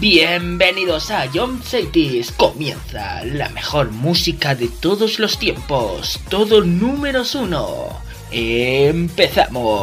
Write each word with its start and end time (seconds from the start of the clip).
Bienvenidos 0.00 1.10
a 1.10 1.28
John 1.34 1.60
Cities. 1.60 2.30
Comienza 2.30 3.24
la 3.24 3.48
mejor 3.48 3.90
música 3.90 4.54
de 4.54 4.68
todos 4.68 5.18
los 5.18 5.40
tiempos. 5.40 6.20
Todo 6.30 6.62
números 6.62 7.34
uno. 7.34 8.00
Empezamos. 8.30 9.74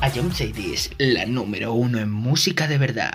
A 0.00 0.10
John 0.10 0.32
Cities, 0.34 0.90
la 0.98 1.24
número 1.24 1.72
uno 1.74 2.00
en 2.00 2.10
música 2.10 2.66
de 2.66 2.78
verdad. 2.78 3.12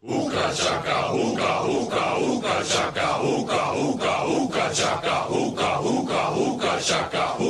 Uka 0.00 0.54
chaka, 0.54 1.12
uka, 1.12 1.62
uka, 1.64 2.16
uka 2.16 2.64
chaka, 2.64 3.20
uka, 3.20 3.72
uka, 3.74 4.24
uka 4.24 4.72
chaka, 4.72 5.28
uka, 5.28 5.80
uka, 5.80 6.30
uka 6.30 6.80
chaka, 6.80 7.34
uka, 7.38 7.49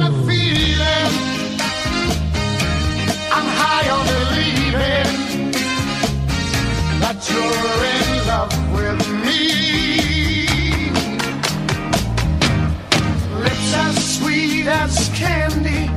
candy. 15.21 15.89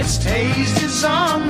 Its 0.00 0.16
taste 0.18 0.82
is 0.82 1.04
on 1.04 1.49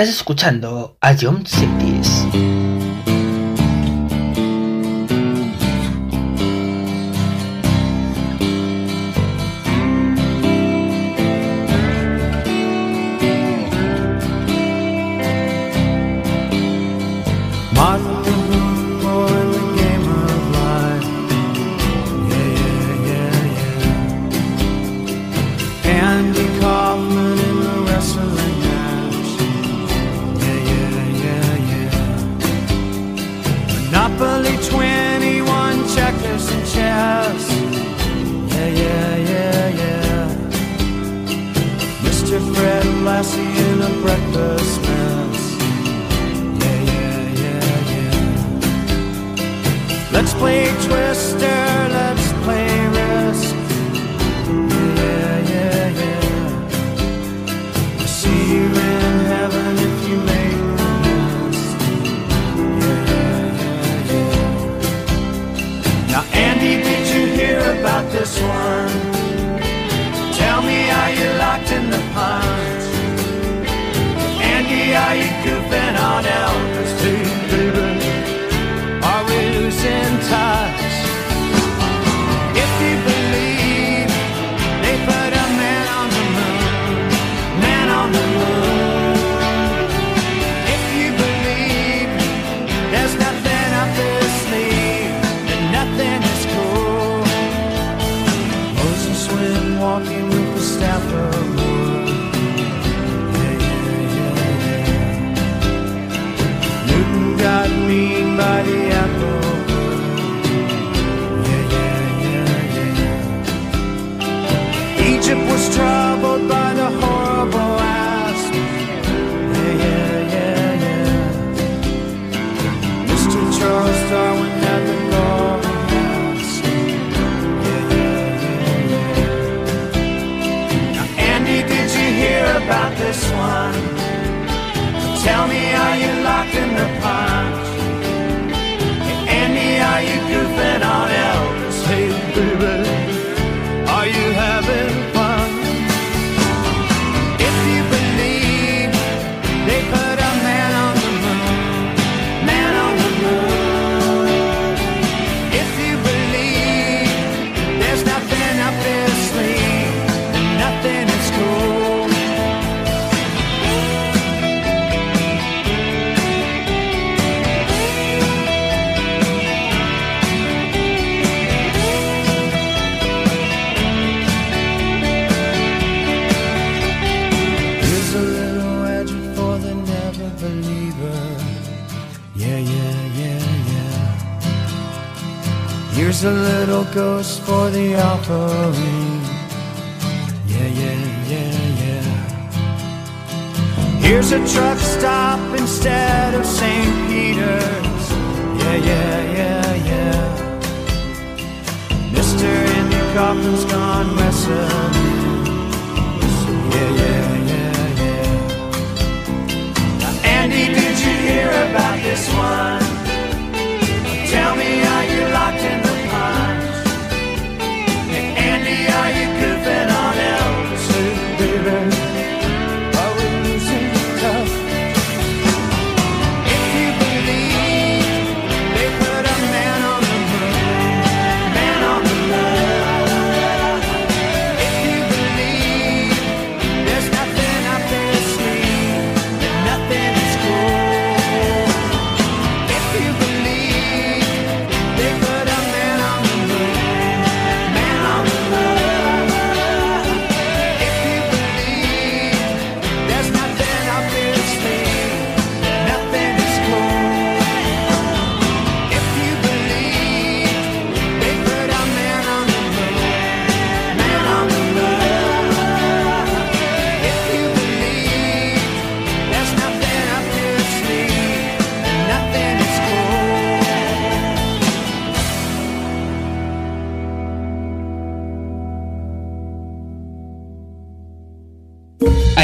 Estás 0.00 0.16
escuchando 0.16 0.96
a 1.02 1.14
John 1.14 1.44
City. 1.44 1.89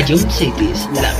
Ion 0.08 0.30
Cities, 0.30 0.88
la 0.94 1.15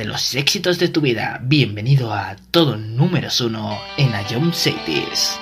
de 0.00 0.06
los 0.06 0.34
éxitos 0.34 0.78
de 0.78 0.88
tu 0.88 1.02
vida. 1.02 1.38
Bienvenido 1.42 2.14
a 2.14 2.34
todo 2.50 2.78
número 2.78 3.28
uno 3.44 3.78
en 3.98 4.10
Ion 4.30 4.50
Cities. 4.54 5.38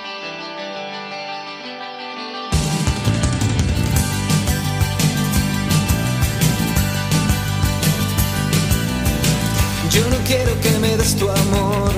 Yo 9.93 10.11
no 10.11 10.17
quiero 10.27 10.61
que 10.61 10.79
me 10.81 10.97
des 10.97 11.15
tu 11.15 11.31
amor, 11.31 11.93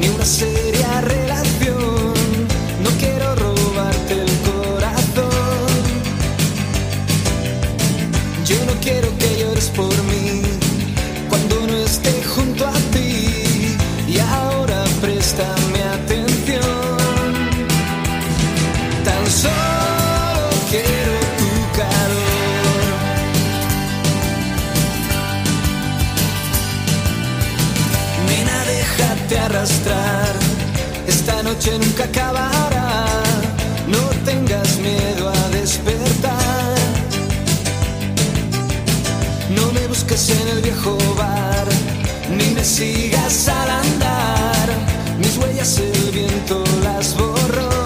ni 0.00 0.08
una 0.08 0.24
serie 0.24 0.84
noche 31.54 31.78
nunca 31.78 32.04
acabará. 32.04 33.06
No 33.86 34.02
tengas 34.24 34.76
miedo 34.78 35.28
a 35.28 35.48
despertar. 35.50 36.74
No 39.50 39.70
me 39.72 39.86
busques 39.86 40.30
en 40.30 40.48
el 40.48 40.62
viejo 40.62 40.96
bar, 41.16 41.66
ni 42.30 42.54
me 42.54 42.64
sigas 42.64 43.48
al 43.48 43.70
andar. 43.70 44.68
Mis 45.18 45.36
huellas 45.38 45.78
el 45.78 46.10
viento 46.10 46.64
las 46.82 47.14
borró. 47.16 47.83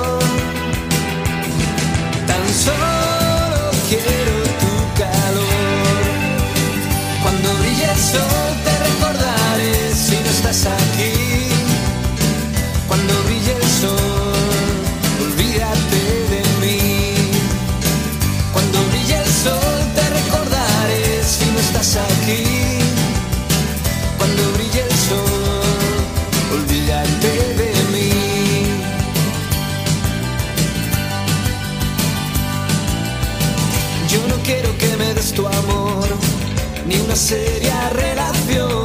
seria 37.19 37.91
relación. 37.91 38.85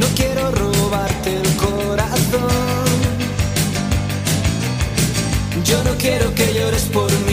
No 0.00 0.06
quiero 0.16 0.50
robarte 0.50 1.36
el 1.36 1.56
corazón. 1.56 2.50
Yo 5.64 5.84
no 5.84 5.94
quiero 5.96 6.34
que 6.34 6.52
llores 6.52 6.82
por 6.92 7.10
mí. 7.12 7.25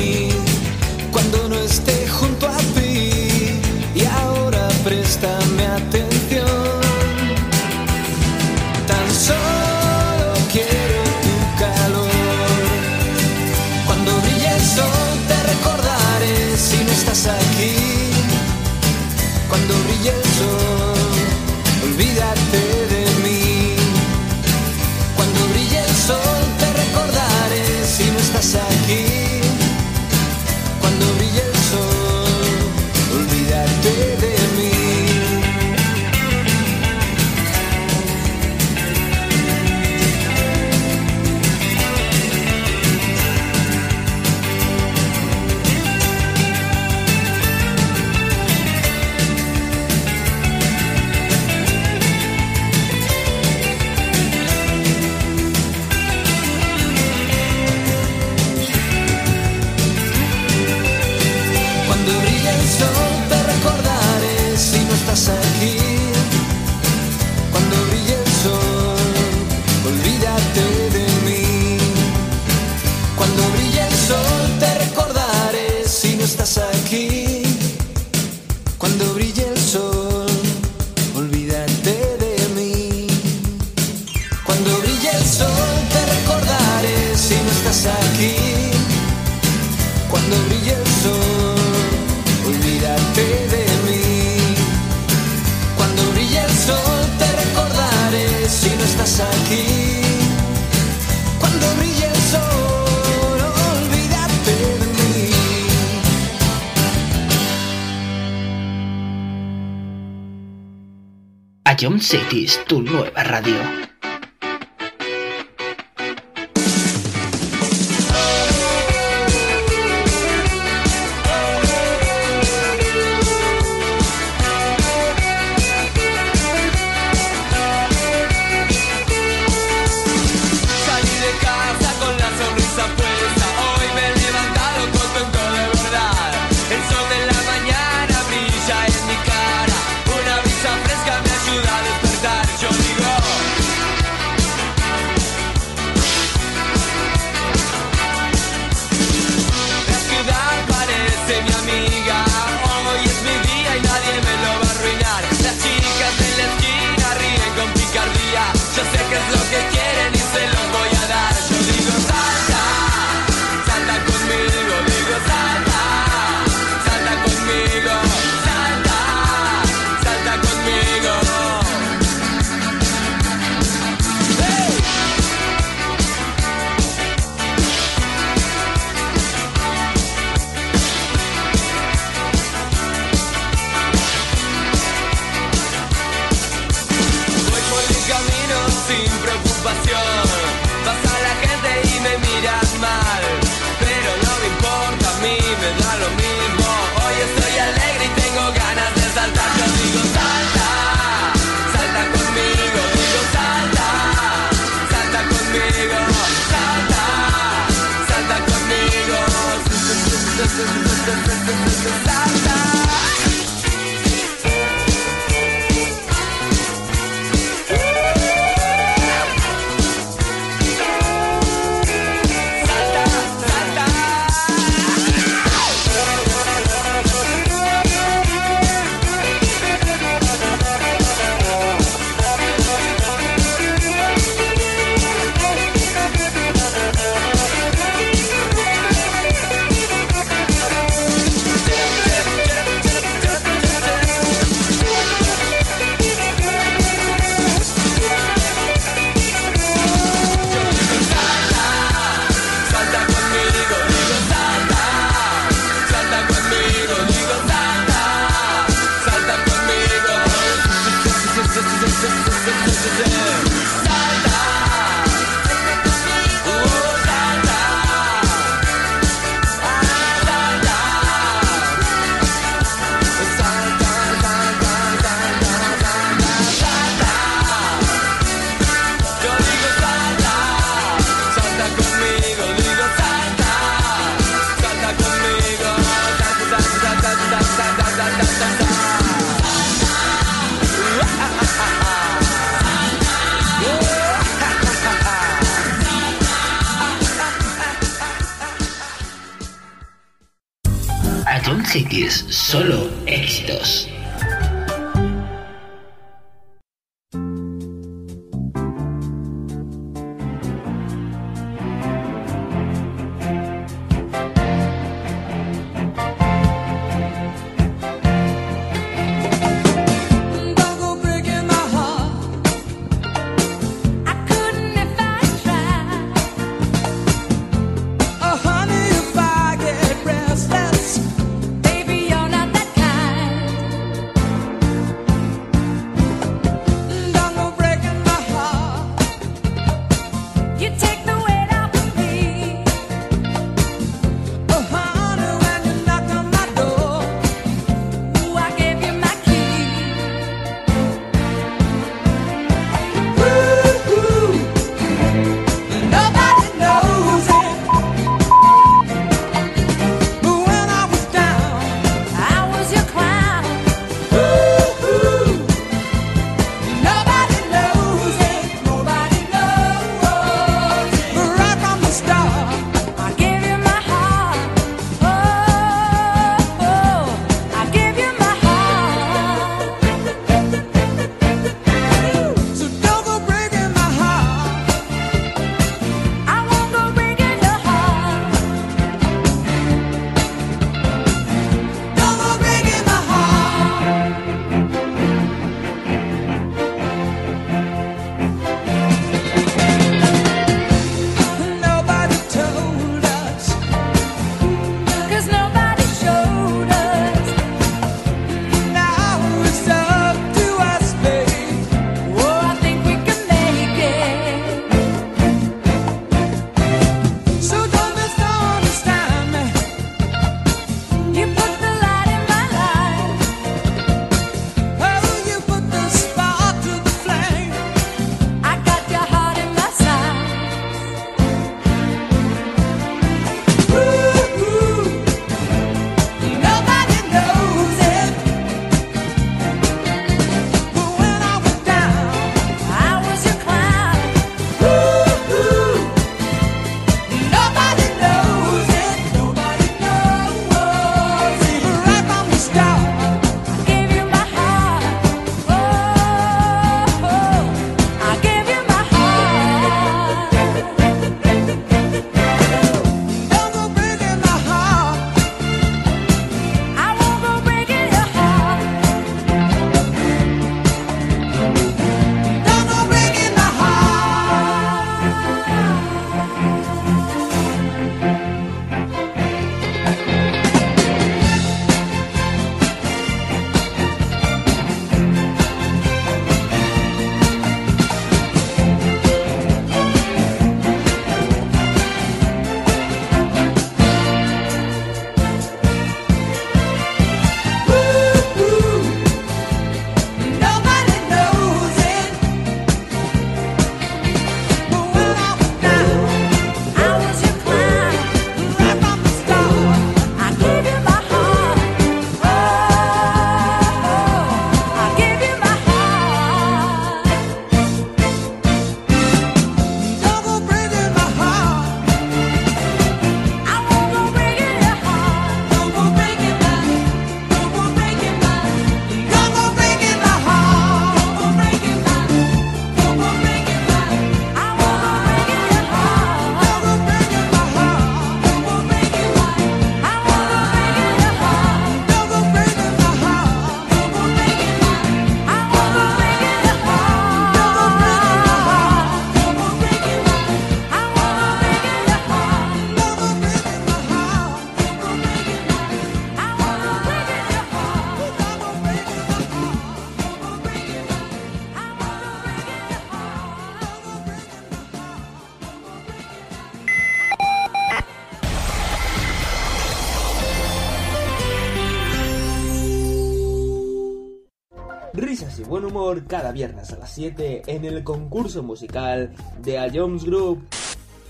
Risas 574.94 575.40
y 575.40 575.44
buen 575.44 575.66
humor 575.66 576.06
cada 576.06 576.32
viernes 576.32 576.72
a 576.72 576.78
las 576.78 576.94
7 576.94 577.44
en 577.48 577.66
el 577.66 577.84
concurso 577.84 578.44
musical 578.44 579.12
de 579.40 579.58
A 579.58 579.68
Jones 579.74 580.04
Group. 580.06 580.48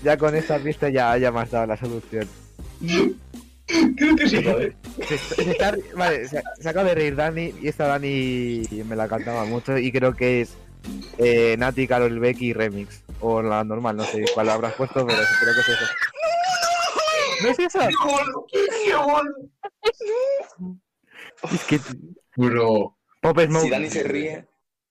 Ya 0.02 0.16
con 0.16 0.34
esta 0.34 0.58
pista 0.58 0.88
ya, 0.88 1.16
ya 1.18 1.30
me 1.30 1.40
has 1.40 1.50
dado 1.50 1.66
la 1.66 1.76
solución. 1.76 2.26
Creo 3.96 4.16
que 4.16 4.28
sí, 4.28 4.42
joder. 4.42 4.74
Se, 5.06 5.18
se 5.18 5.50
está- 5.50 5.74
vale, 5.96 6.26
se, 6.28 6.42
se 6.60 6.68
acaba 6.68 6.88
de 6.88 6.94
reír 6.94 7.16
Dani 7.16 7.52
y 7.60 7.68
esta 7.68 7.86
Dani 7.86 8.62
me 8.86 8.96
la 8.96 9.08
cantaba 9.08 9.44
mucho 9.44 9.76
y 9.78 9.90
creo 9.92 10.14
que 10.14 10.42
es 10.42 10.54
eh, 11.18 11.56
Nati, 11.58 11.86
Carol 11.86 12.18
Becky 12.18 12.52
Remix. 12.52 13.02
O 13.20 13.40
la 13.42 13.64
normal, 13.64 13.96
no 13.96 14.04
sé 14.04 14.24
cuál 14.34 14.48
habrás 14.50 14.74
puesto, 14.74 15.06
pero 15.06 15.18
creo 15.40 15.54
que 15.54 15.60
es 15.60 15.68
eso. 15.68 15.84
¿No 17.42 17.48
es 17.50 17.58
esa? 17.58 17.88
Es 21.52 21.64
que... 21.64 21.80
Bro. 22.36 22.96
Pop 23.24 23.40
Smoke. 23.40 23.64
Si 23.64 23.70
Dani 23.70 23.88
se 23.88 24.02
ríe, 24.02 24.46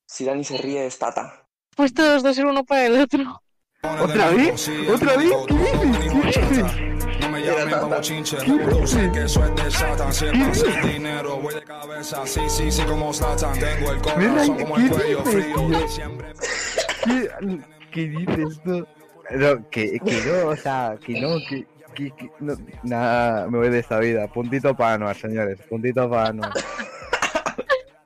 si 0.08 0.26
Dani 0.26 0.44
se 0.44 0.58
ríe 0.58 0.88
es 0.88 0.98
Tata. 0.98 1.48
Pues 1.76 1.94
todos 1.94 2.24
dos 2.24 2.36
ser 2.36 2.48
uno 2.48 2.64
para 2.64 2.88
el 2.88 3.00
otro. 3.00 3.44
¿Otra 3.84 4.32
vez? 4.32 4.72
¿Otra 4.92 5.18
vez? 5.18 5.32
¿Qué 5.48 5.54
dices? 5.56 6.34
¿Qué 6.34 6.42
dices? 6.48 7.22
No 7.22 7.30
me 7.30 7.42
llamen 7.46 7.70
pa' 7.70 7.84
bochinche, 7.84 8.38
no 8.48 8.88
sé 8.88 9.12
que 9.12 9.26
eso 9.26 9.46
es 9.46 9.56
de 9.56 9.70
Satan. 9.70 10.12
Siempre 10.12 10.50
hacer 10.50 10.94
dinero, 10.94 11.42
voy 11.42 11.54
de 11.54 11.62
cabeza, 11.62 12.26
sí, 12.26 12.42
sí, 12.48 12.72
sí, 12.72 12.82
como 12.86 13.14
Satan. 13.14 13.54
Tengo 13.60 13.92
el 13.92 14.02
corazón 14.02 14.58
como 14.58 14.78
el 14.78 14.84
¿Qué 14.84 14.96
cuello 14.96 15.24
dices, 15.24 15.44
frío. 15.44 15.88
Siempre 15.88 16.34
¿Qué, 17.06 17.30
qué 17.92 18.08
dices 18.08 18.62
tú? 18.64 18.88
No, 19.30 19.70
que, 19.70 20.00
que 20.00 20.22
no, 20.26 20.48
o 20.50 20.56
sea, 20.56 20.98
que 21.06 21.22
no, 21.22 21.38
que, 21.48 21.68
que, 21.94 22.10
que 22.16 22.32
no, 22.40 22.56
nada, 22.82 23.48
me 23.48 23.60
voy 23.60 23.70
de 23.70 23.78
esta 23.78 24.00
vida. 24.00 24.28
Puntito 24.28 24.76
para 24.76 24.96
Anuar, 24.96 25.16
señores, 25.16 25.60
puntito 25.70 26.10
para 26.10 26.30
Anuar. 26.30 26.52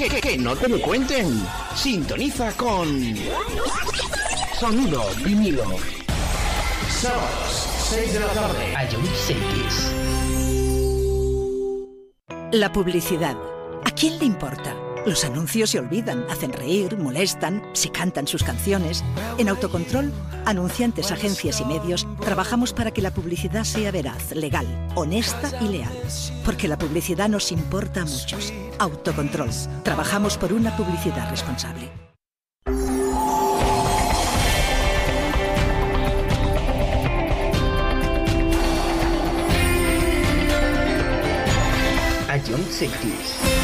Que, 0.00 0.08
que, 0.08 0.20
que, 0.22 0.38
no 0.38 0.56
te 0.56 0.66
lo 0.66 0.80
cuenten. 0.80 1.46
Sintoniza 1.76 2.56
con 2.56 2.88
Sonido 4.58 5.04
vinilo. 5.22 5.64
Sábados, 6.88 7.68
6 7.90 8.14
de 8.14 8.20
la 8.20 8.28
tarde. 8.28 8.72
Ion 8.90 9.06
Cities. 9.26 9.92
La 12.52 12.72
publicidad. 12.72 13.36
¿A 13.84 13.90
quién 13.90 14.18
le 14.18 14.24
importa? 14.24 14.74
Los 15.06 15.24
anuncios 15.24 15.70
se 15.70 15.78
olvidan, 15.78 16.24
hacen 16.30 16.52
reír, 16.52 16.96
molestan, 16.98 17.62
se 17.72 17.90
cantan 17.90 18.26
sus 18.26 18.42
canciones. 18.42 19.02
En 19.38 19.48
Autocontrol, 19.48 20.12
anunciantes, 20.44 21.10
agencias 21.10 21.60
y 21.60 21.64
medios, 21.64 22.06
trabajamos 22.20 22.72
para 22.72 22.90
que 22.90 23.02
la 23.02 23.12
publicidad 23.12 23.64
sea 23.64 23.90
veraz, 23.90 24.32
legal, 24.32 24.66
honesta 24.94 25.50
y 25.60 25.68
leal. 25.68 25.92
Porque 26.44 26.68
la 26.68 26.78
publicidad 26.78 27.28
nos 27.28 27.50
importa 27.50 28.02
a 28.02 28.04
muchos. 28.04 28.52
Autocontrol. 28.78 29.50
Trabajamos 29.82 30.36
por 30.36 30.52
una 30.52 30.76
publicidad 30.76 31.30
responsable. 31.30 31.90
Cities. 42.80 43.59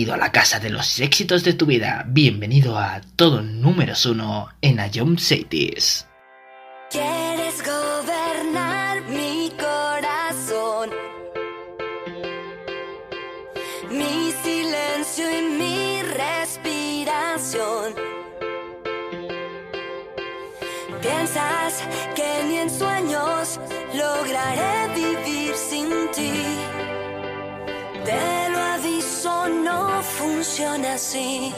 Bienvenido 0.00 0.14
a 0.14 0.26
la 0.26 0.32
casa 0.32 0.58
de 0.58 0.70
los 0.70 0.98
éxitos 0.98 1.44
de 1.44 1.52
tu 1.52 1.66
vida. 1.66 2.06
Bienvenido 2.08 2.78
a 2.78 3.02
todo 3.16 3.42
número 3.42 3.92
uno 4.10 4.48
en 4.62 4.80
Ion 4.94 5.18
Cities. 5.18 6.06
Quieres 6.90 7.62
gobernar 7.62 9.02
mi 9.10 9.52
corazón, 9.58 10.88
mi 13.90 14.32
silencio 14.42 15.38
y 15.38 15.42
mi 15.58 16.00
respiración. 16.02 17.94
Piensas 21.02 21.84
que 22.16 22.44
ni 22.48 22.56
en 22.56 22.70
sueños 22.70 23.60
lograré 23.92 24.94
vivir 24.94 25.54
sin 25.54 25.90
ti. 26.12 26.32
Te 28.06 28.49
funciona 30.20 30.94
así. 30.94 31.52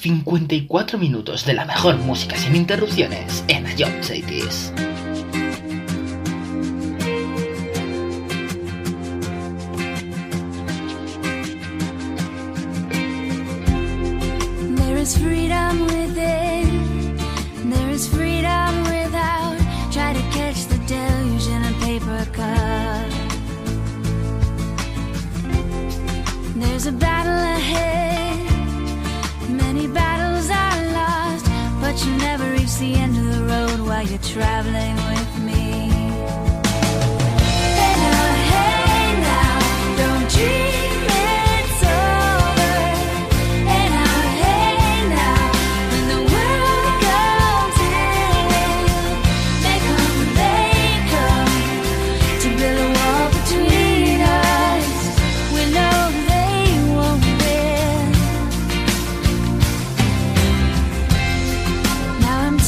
54 0.00 0.98
minutos 0.98 1.44
de 1.44 1.54
la 1.54 1.64
mejor 1.64 1.96
música 1.96 2.36
sin 2.36 2.54
interrupciones 2.54 3.44
en 3.48 3.66
Ion 3.76 4.02
Cities. 4.02 4.72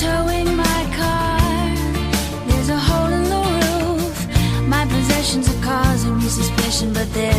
towing 0.01 0.57
my 0.57 0.83
car. 0.97 1.39
There's 2.49 2.71
a 2.71 2.81
hole 2.89 3.13
in 3.19 3.25
the 3.35 3.43
roof. 3.59 4.17
My 4.67 4.85
possessions 4.87 5.47
are 5.53 5.63
causing 5.63 6.17
me 6.17 6.29
suspicion, 6.29 6.95
but 6.95 7.13
they're. 7.13 7.30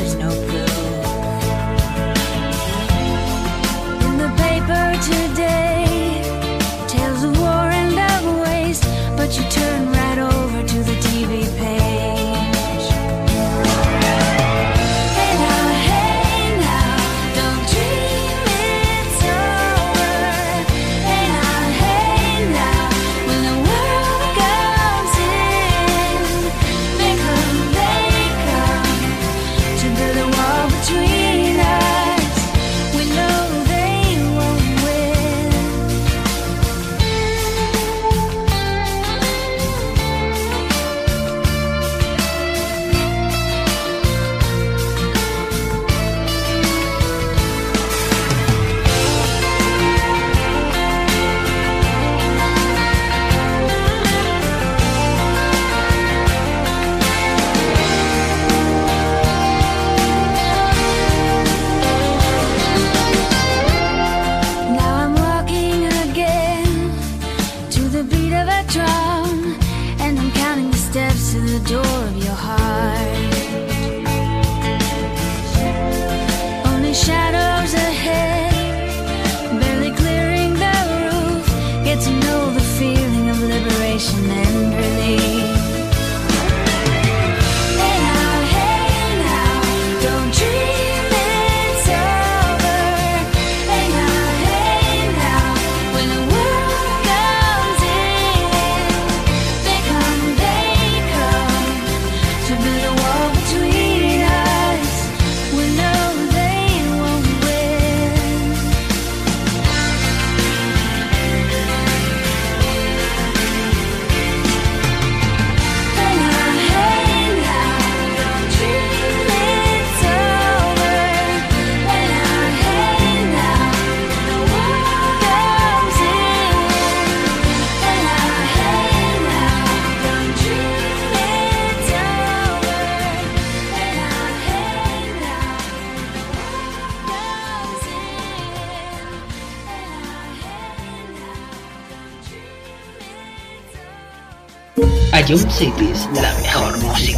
Ion 145.27 145.51
Cities, 145.51 146.09
la 146.15 146.33
mejor 146.41 146.77
música. 146.79 147.10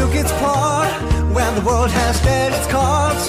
took 0.00 0.14
its 0.14 0.32
part 0.40 0.88
when 1.36 1.50
the 1.56 1.60
world 1.60 1.90
has 1.90 2.16
dealt 2.22 2.54
its 2.58 2.66
cards. 2.72 3.24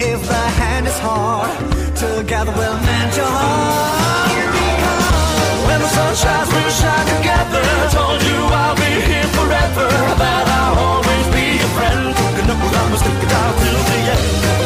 If 0.00 0.20
the 0.32 0.44
hand 0.60 0.86
is 0.86 0.98
hard, 0.98 1.52
together 1.94 2.52
we'll 2.56 2.80
mend 2.88 3.10
your 3.20 3.28
heart. 3.28 4.30
When 5.68 5.78
the 5.84 5.90
sun 5.96 6.12
shines, 6.22 6.48
we'll 6.54 6.76
shine 6.80 7.06
together. 7.16 7.62
I 7.84 7.86
told 7.98 8.20
you 8.28 8.38
I'll 8.60 8.76
be 8.84 8.92
here 9.10 9.28
forever. 9.36 9.86
That 10.22 10.44
I'll 10.60 10.78
always 10.88 11.26
be 11.36 11.44
your 11.60 11.72
friend. 11.76 12.00
Cooking 12.20 12.48
up 12.52 12.58
with 12.62 12.72
numbers, 12.78 13.02
cooking 13.06 13.32
out 13.40 13.54
till 13.60 13.80
the 13.90 13.98
end. 14.14 14.57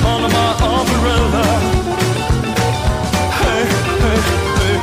under 0.00 0.28
my 0.28 0.52
umbrella. 0.72 1.44
Hey, 3.42 3.64
hey, 4.02 4.20
hey, 4.58 4.78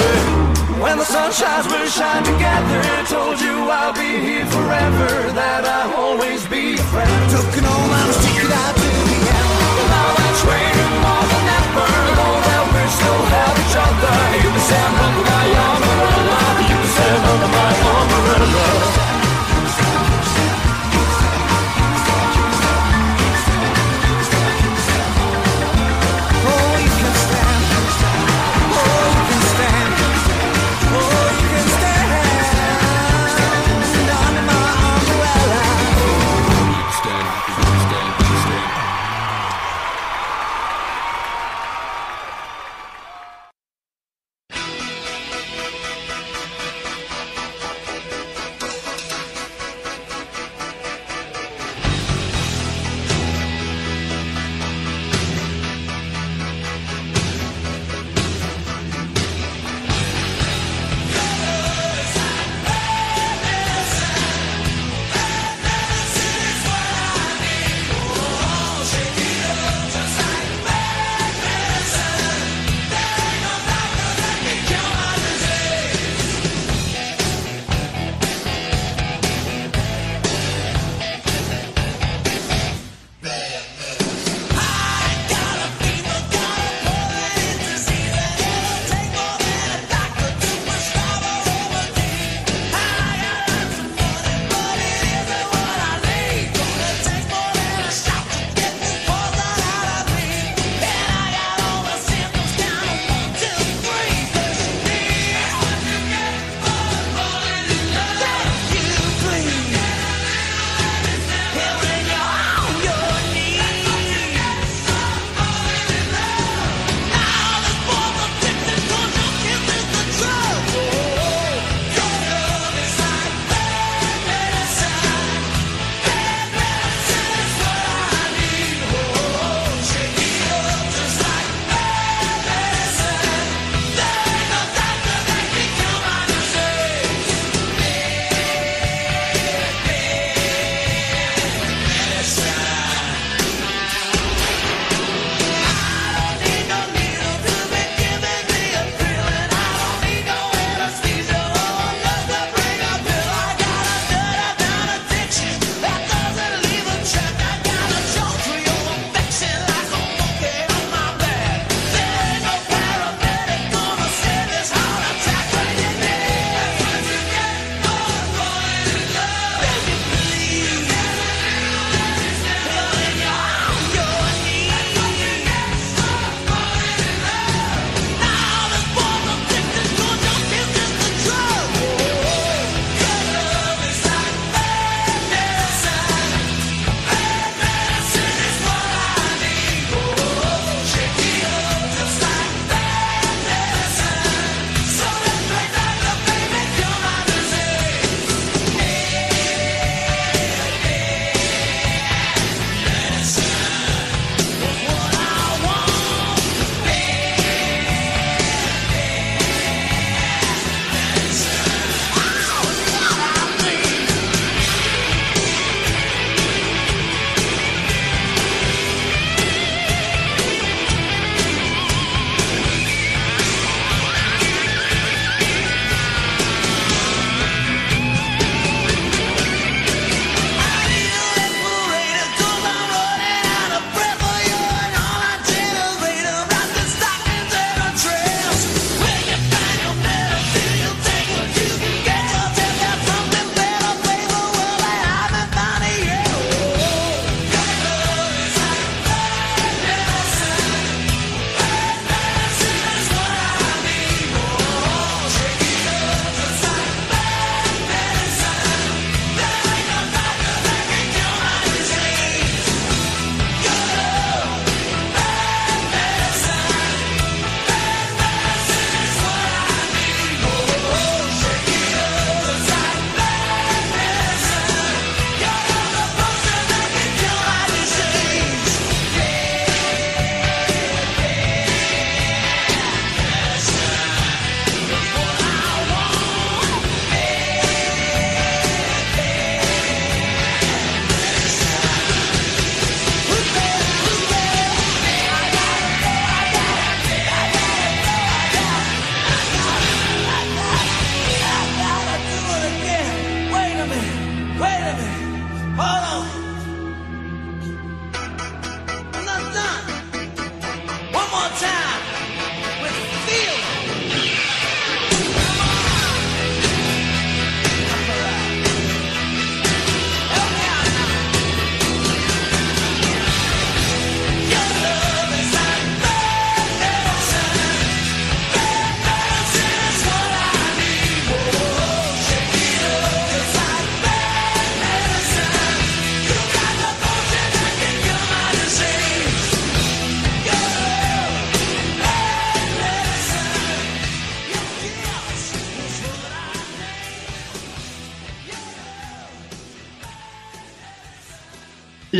hey, 0.00 0.80
When 0.82 0.98
the 0.98 1.04
sun 1.04 1.30
shines, 1.32 1.66
we 1.70 1.86
shine 1.88 2.24
together. 2.24 2.80
Told 3.06 3.40
you 3.40 3.70
I'll 3.70 3.92
be 3.92 4.18
here 4.18 4.46
forever, 4.46 5.32
that 5.38 5.62
I'll 5.64 5.94
always 5.94 6.46
be 6.48 6.76
friend. 6.90 7.30
Took 7.30 7.50
an 7.60 7.66
old 7.66 7.90
out 8.62 8.74
to 8.74 8.90
the 9.10 9.20
end. 9.38 9.50
More 11.04 11.26
than 11.32 11.46
ever. 11.60 11.88
We 12.74 12.82
still 12.98 13.22
have 13.34 13.56
each 13.62 13.76
other. 13.76 14.20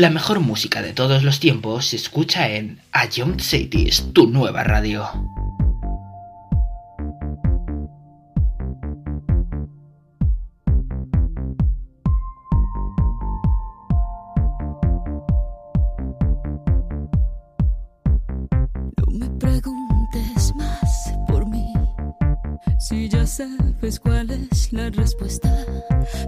La 0.01 0.09
mejor 0.09 0.39
música 0.39 0.81
de 0.81 0.93
todos 0.93 1.21
los 1.21 1.39
tiempos 1.39 1.89
se 1.89 1.95
escucha 1.95 2.49
en 2.49 2.81
A 2.91 3.07
Young 3.07 3.39
Cities, 3.39 4.11
tu 4.13 4.25
nueva 4.25 4.63
radio. 4.63 5.07
No 18.97 19.05
me 19.19 19.29
preguntes 19.37 20.55
más 20.55 21.13
por 21.27 21.45
mí, 21.47 21.71
si 22.79 23.07
ya 23.07 23.27
sabes 23.27 23.99
cuál 23.99 24.31
es 24.31 24.73
la 24.73 24.89
respuesta 24.89 25.63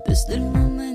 desde 0.05 0.36
el 0.36 0.41
momento 0.41 0.92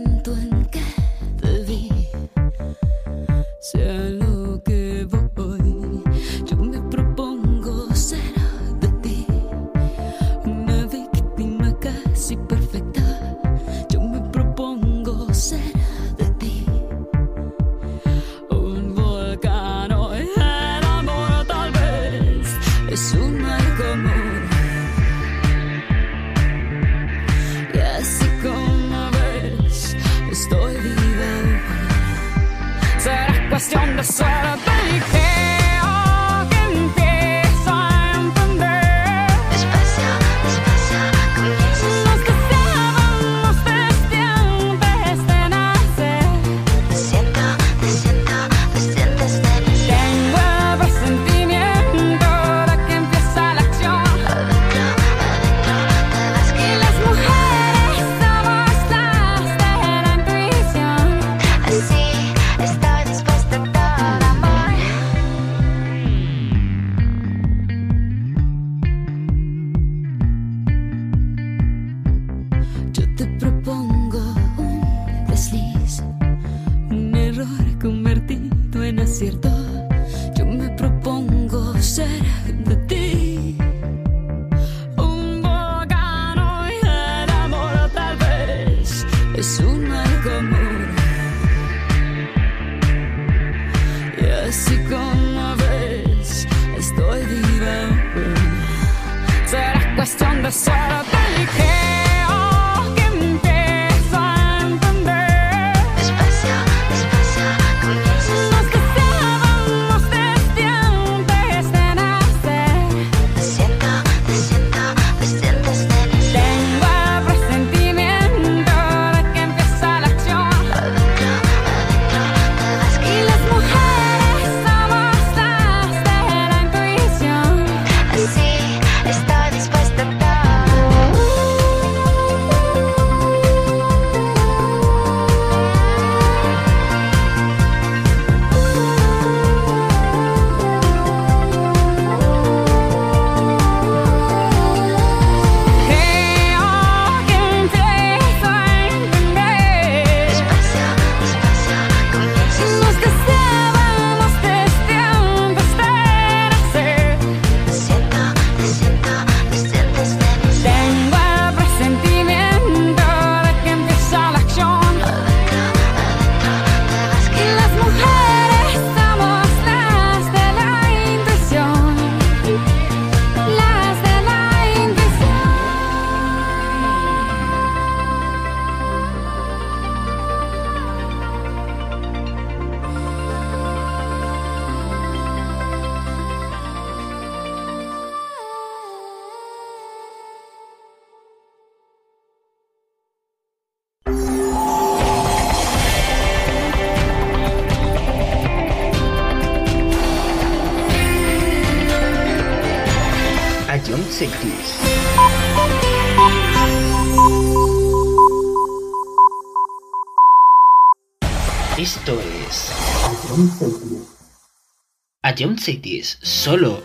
Jump 215.38 215.60
Cities 215.60 216.18
solo 216.20 216.82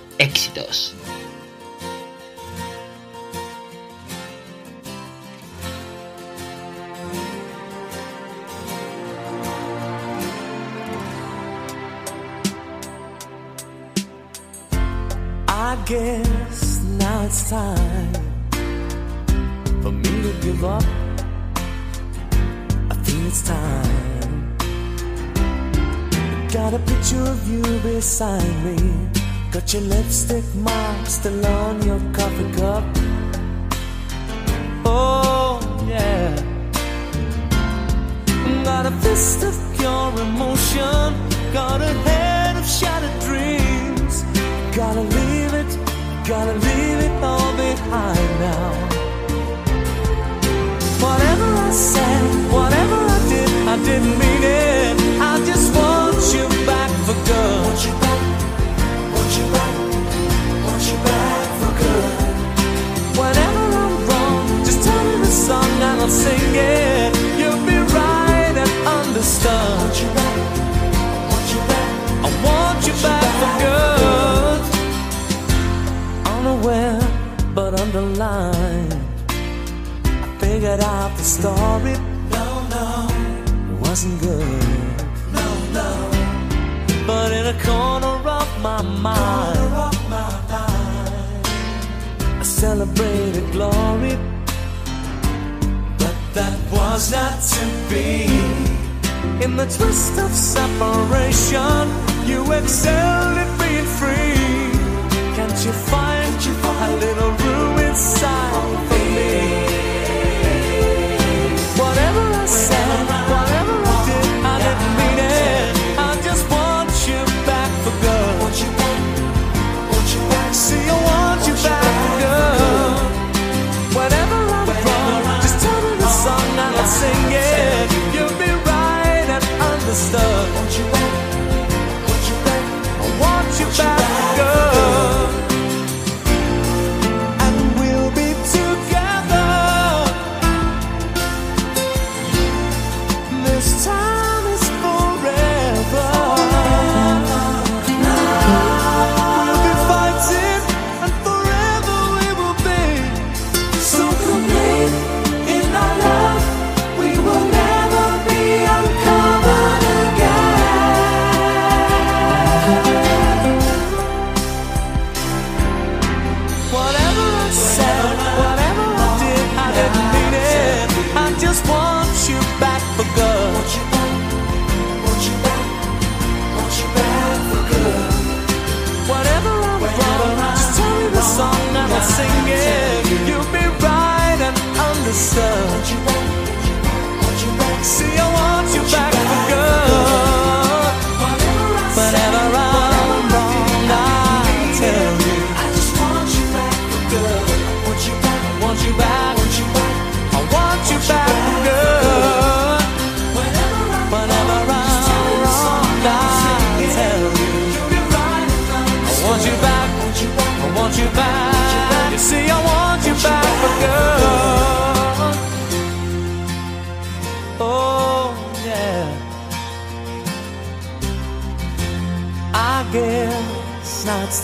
success. 102.67 103.02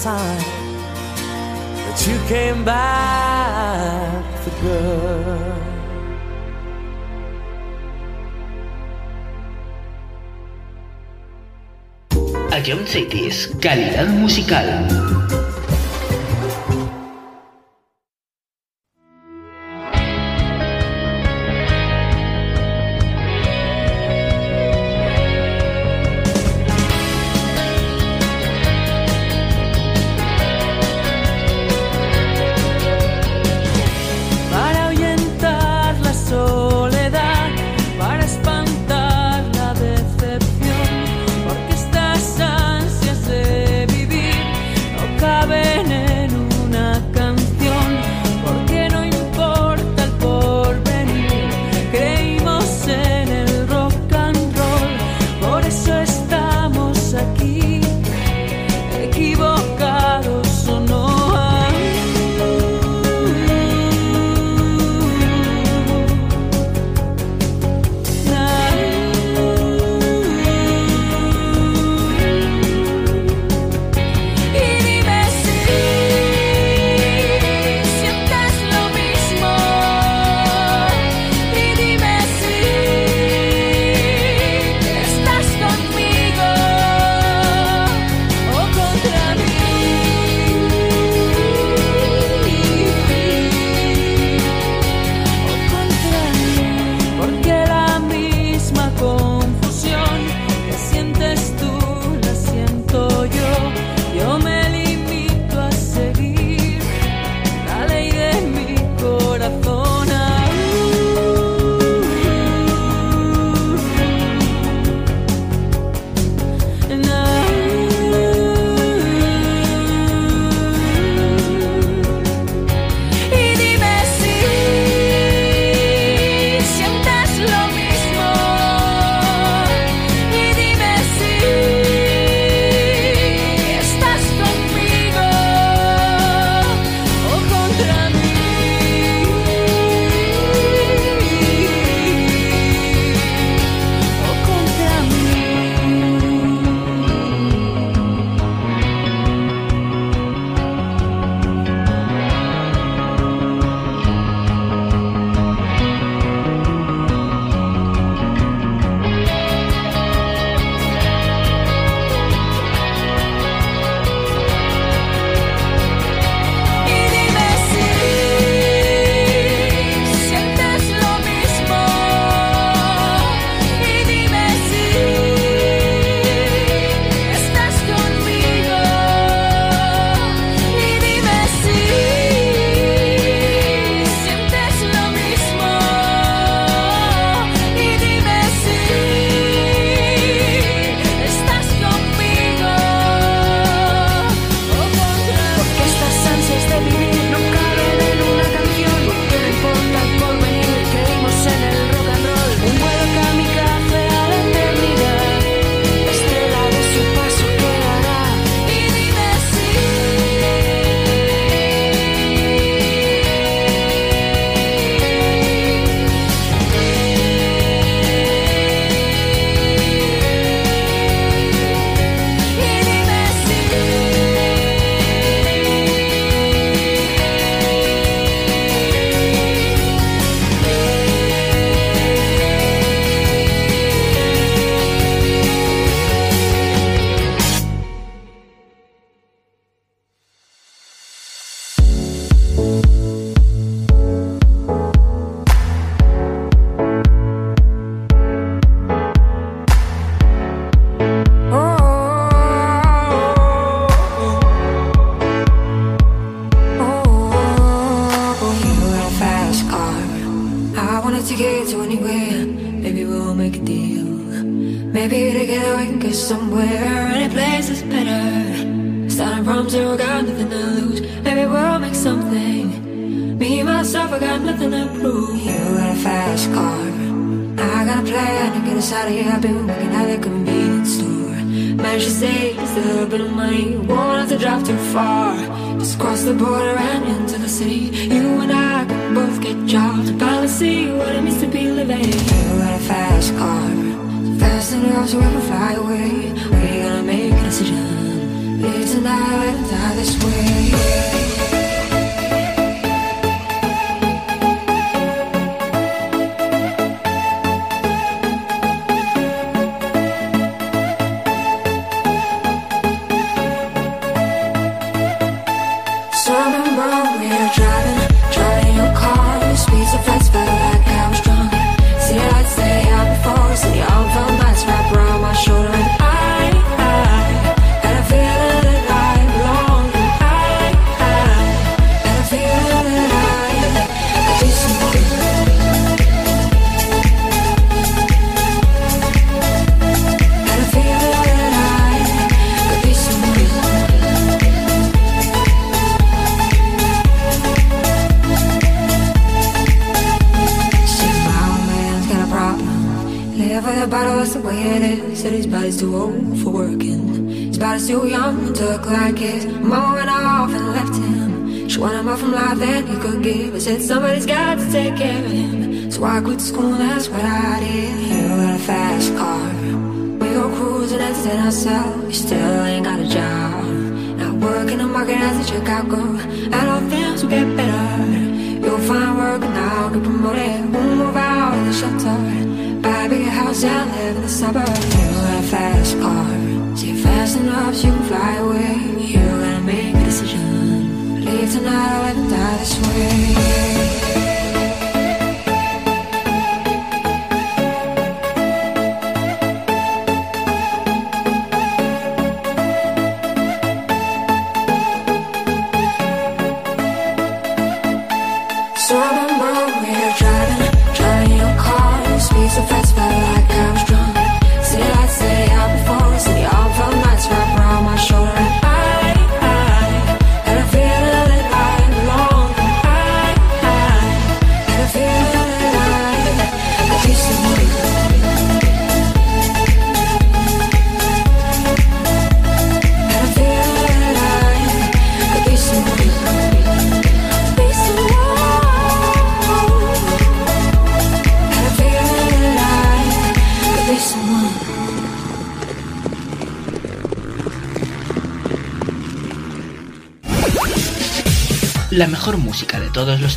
time 0.01 0.39
that 1.75 2.07
you 2.07 2.15
came 2.31 2.63
back 2.63 4.23
for 4.39 4.51
good. 4.61 5.69
Ion 12.53 12.87
Cities, 12.87 13.47
calidad 13.59 14.07
musical. 14.15 15.48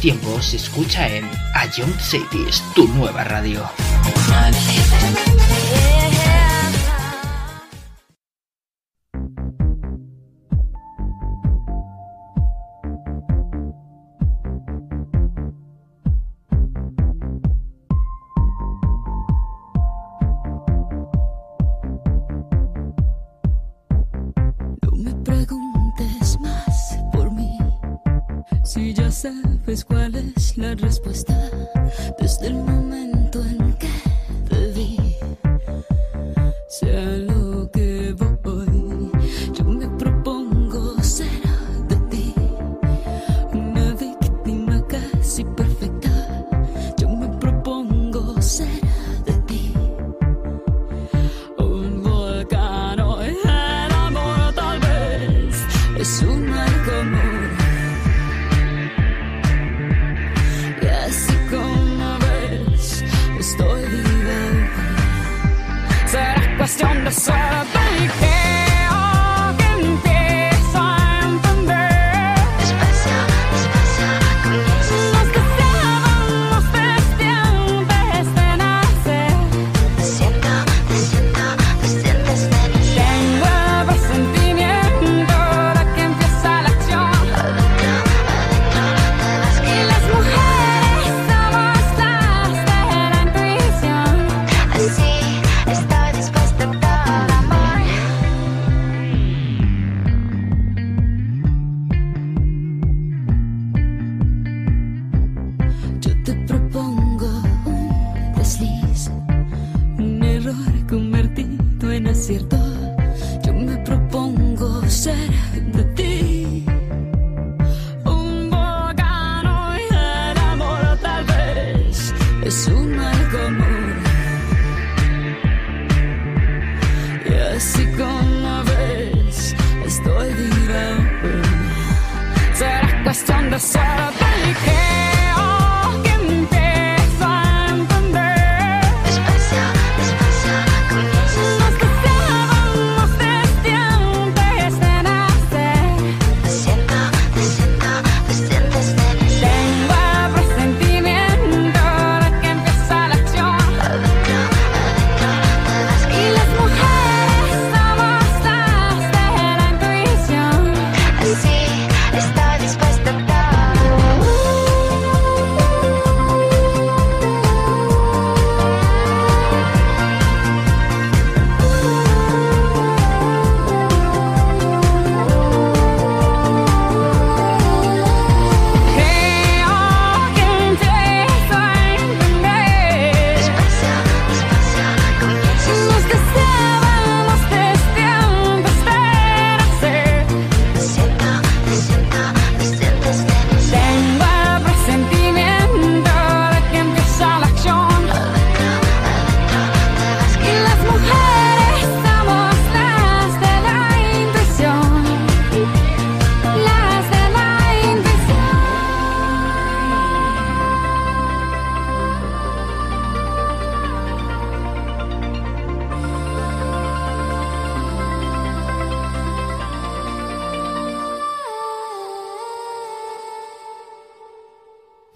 Tiempos 0.03 0.47
se 0.47 0.57
escucha 0.57 1.07
en 1.07 1.31
A 1.55 1.70
Young 1.77 1.95
Cities, 2.01 2.61
tu 2.74 2.89
nueva 2.89 3.23
radio. 3.23 3.62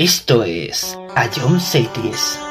Esto 0.07 0.45
es 0.45 0.97
A 1.16 1.28
John 1.28 1.59
Cities. 1.59 2.45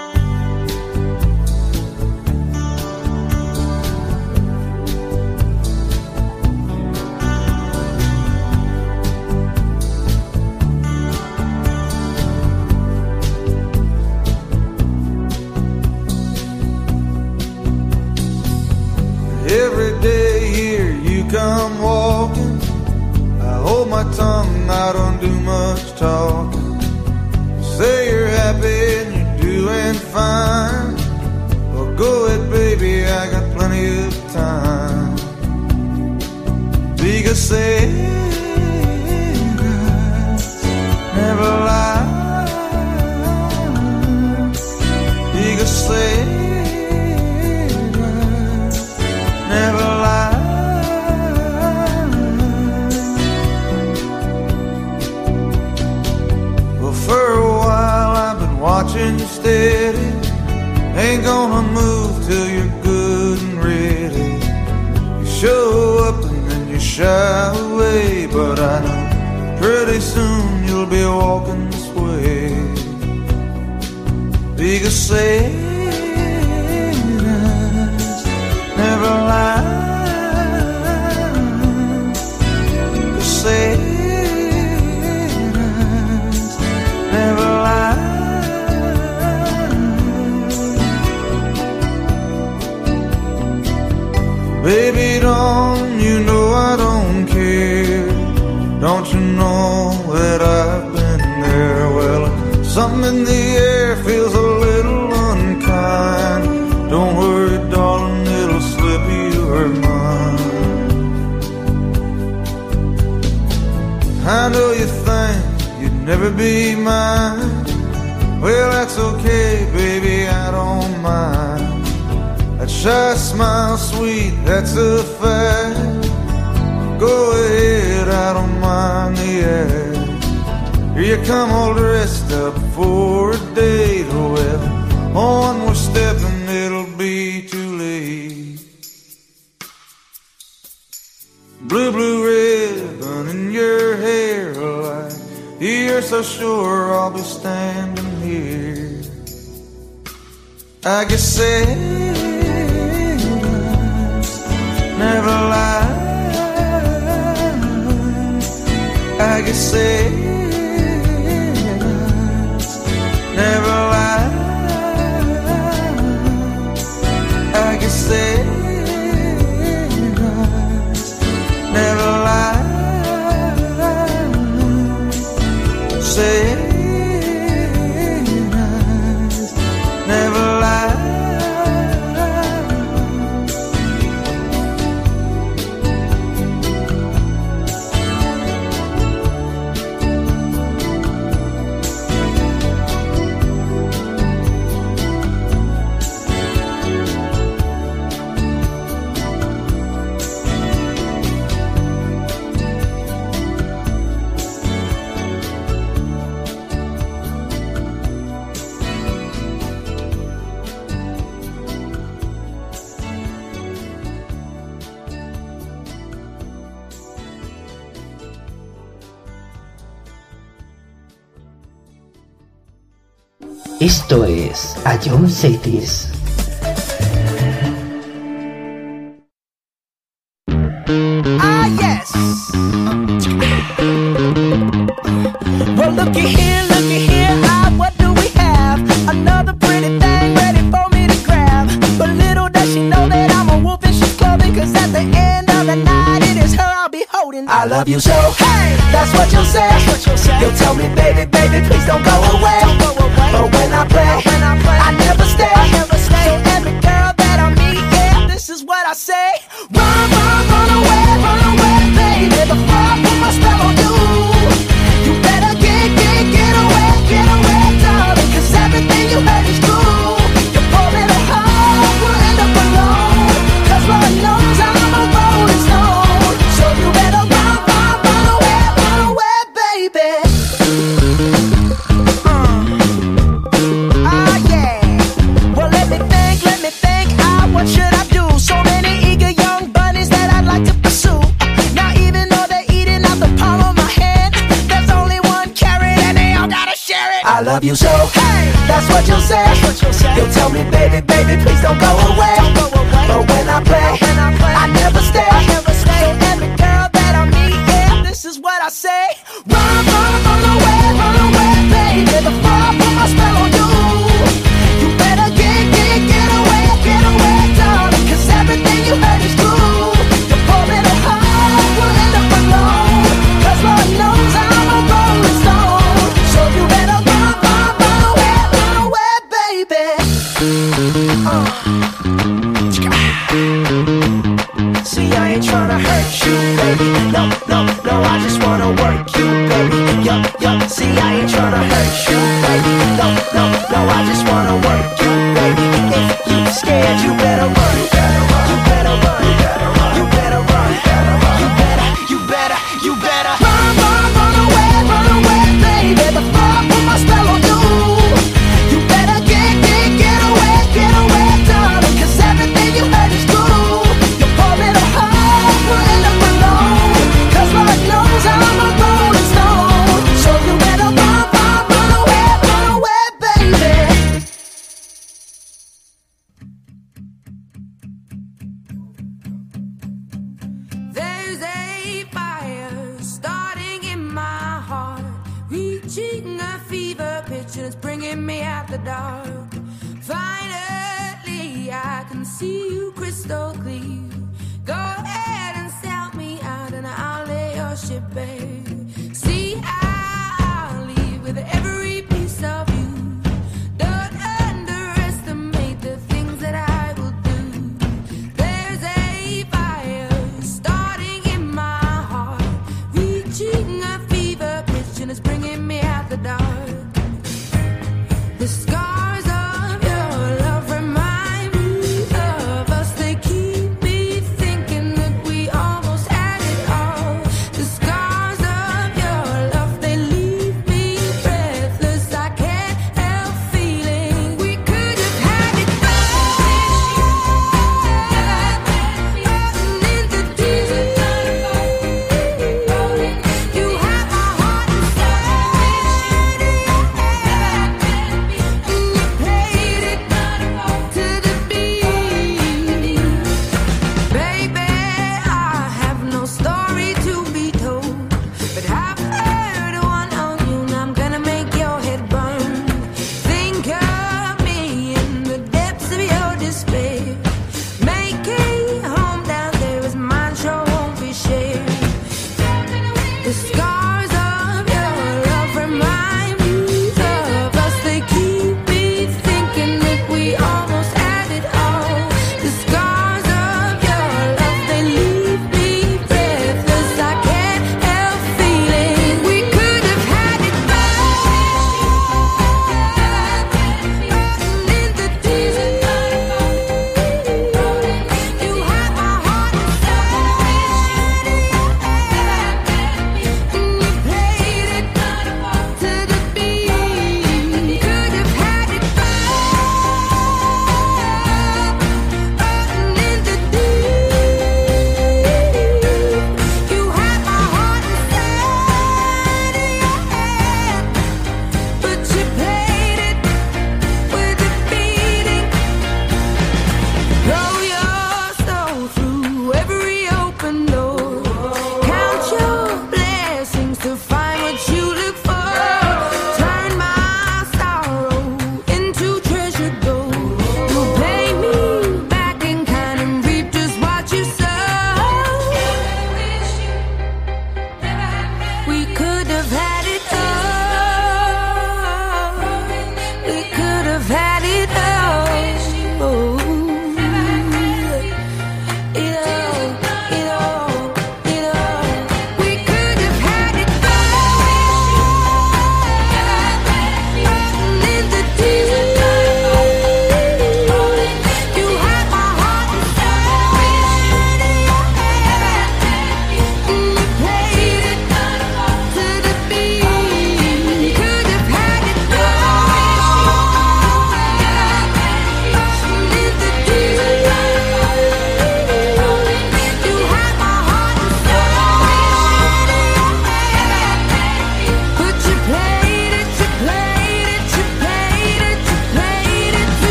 Esto 223.85 224.25
es 224.25 224.75
A 224.83 224.97
John 224.99 225.29
Cities. 225.29 226.14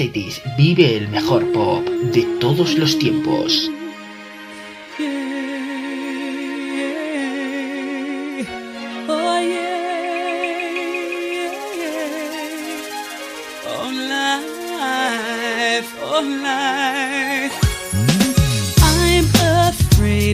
Cities 0.00 0.40
vive 0.56 0.96
el 0.96 1.08
mejor 1.08 1.52
pop 1.52 1.86
de 1.86 2.22
todos 2.40 2.74
los 2.78 2.98
tiempos. 2.98 3.70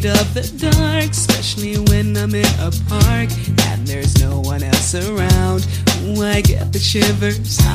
of 0.04 0.34
the 0.34 0.42
dark, 0.58 1.10
especially 1.10 1.78
when 1.90 2.16
I'm 2.16 2.34
in 2.34 2.44
a 2.60 2.70
park 2.88 3.30
and 3.66 3.86
there's 3.86 4.20
no 4.20 4.40
one 4.40 4.62
else 4.62 4.94
around. 4.94 5.66
Ooh, 6.04 6.22
I 6.22 6.42
get 6.42 6.72
the 6.72 6.78
shivers. 6.78 7.65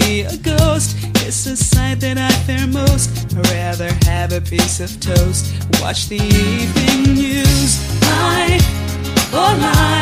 see 0.00 0.20
a 0.22 0.36
ghost. 0.36 0.96
It's 1.26 1.46
a 1.46 1.56
sight 1.56 2.00
that 2.00 2.18
I 2.18 2.30
fear 2.46 2.66
most. 2.66 3.10
I'd 3.36 3.48
rather 3.48 3.90
have 4.04 4.32
a 4.32 4.40
piece 4.40 4.80
of 4.80 4.90
toast. 5.00 5.42
Watch 5.80 6.08
the 6.08 6.20
evening 6.20 7.14
news. 7.14 7.70
Life, 8.02 8.66
or 9.32 9.52
life. 9.58 9.95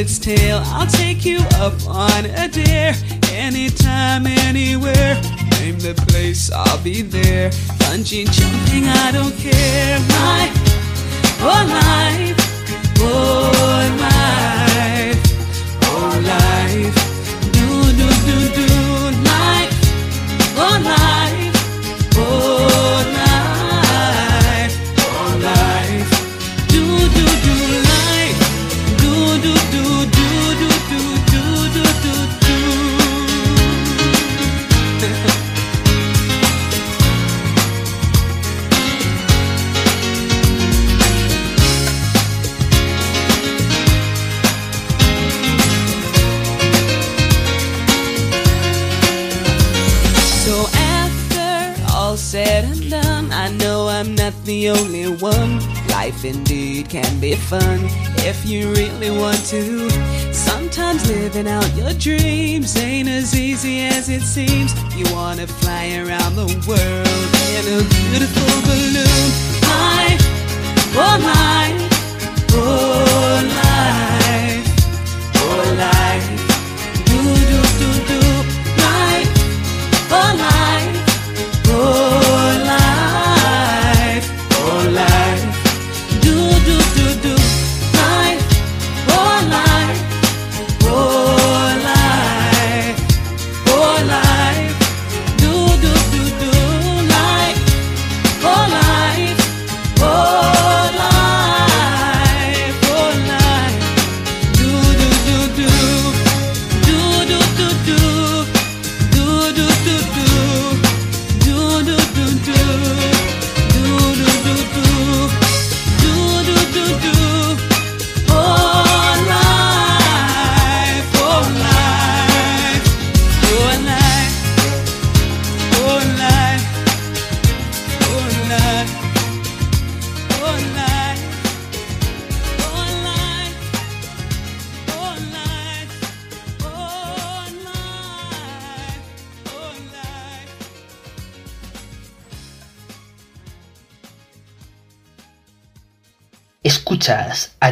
its 0.00 0.18
tail. 0.18 0.49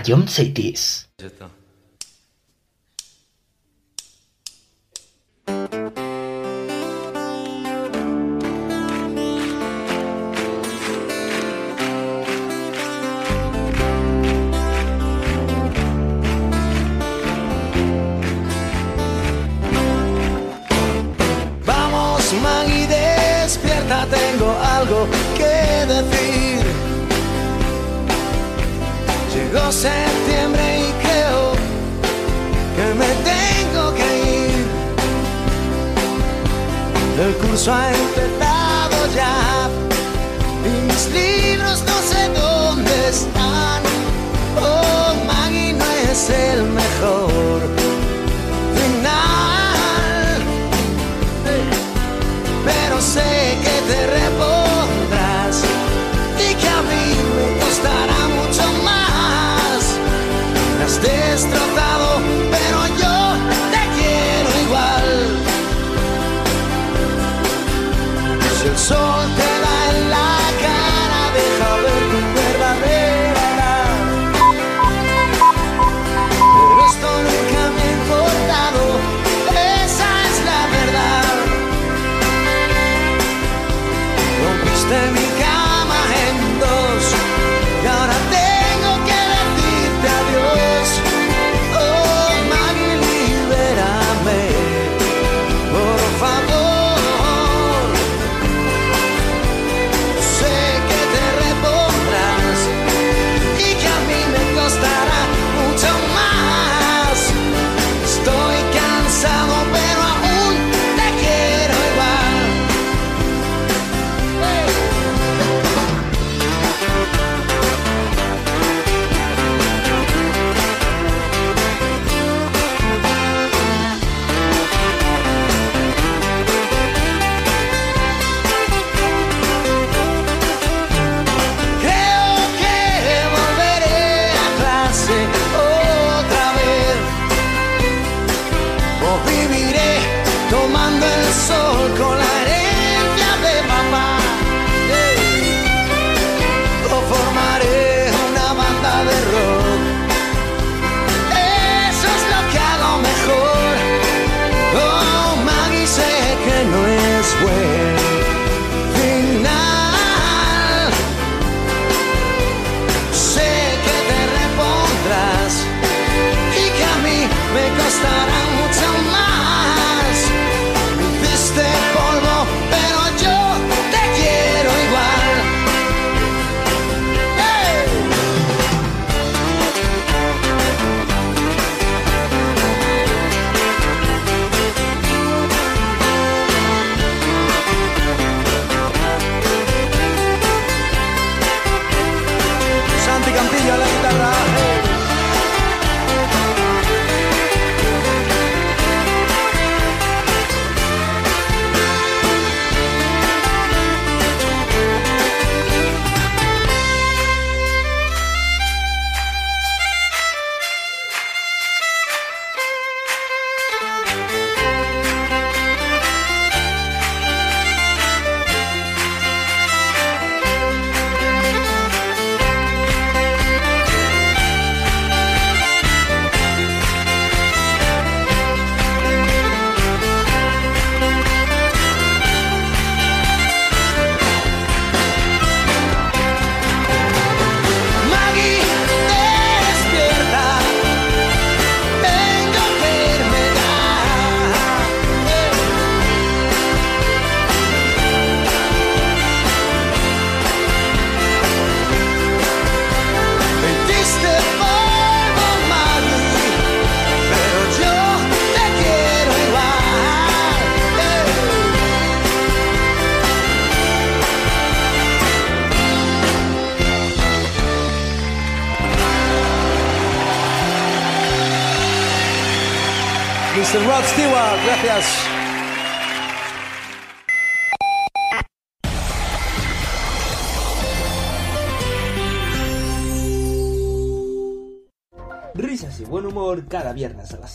Stadium 0.09 0.27
CDs. 0.27 0.98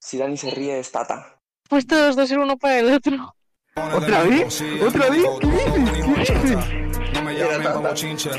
si 0.00 0.18
Dani 0.18 0.36
se 0.36 0.50
ríe 0.50 0.80
es 0.80 0.90
Tata. 0.90 1.38
Pues 1.68 1.86
todos 1.86 2.16
dos 2.16 2.28
ser 2.28 2.38
uno 2.38 2.56
para 2.56 2.78
el 2.80 2.92
otro. 2.92 3.36
¿Otra 3.76 4.24
vez? 4.24 4.62
¿Otra 4.84 5.08
vez? 5.10 5.24
¿Qué 5.40 5.46
dices? 5.46 6.30
¿Qué 6.30 6.38
dices? 6.38 7.14
No 7.14 7.22
me 7.22 7.34
llamen 7.38 7.72
como 7.72 7.94
chinche, 7.94 8.30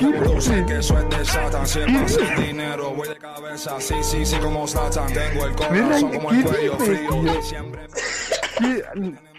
sé 0.41 0.65
que 0.65 0.77
eso 0.79 0.97
es 0.99 1.09
de 1.09 1.25
Satan. 1.25 1.67
Si 1.67 1.79
es 1.79 1.85
pasa 2.01 2.33
el 2.35 2.47
dinero, 2.47 2.91
voy 2.93 3.07
de 3.07 3.17
cabeza. 3.17 3.79
Sí, 3.79 3.95
sí, 4.01 4.25
sí, 4.25 4.37
como 4.39 4.67
Satan. 4.67 5.13
Tengo 5.13 5.45
el 5.45 5.55
corazón 5.55 6.11
como 6.11 6.31
el 6.31 6.43
cuello 6.43 6.77
frío. 6.77 7.41
Siempre 7.41 7.87
¿Qué, 8.59 8.83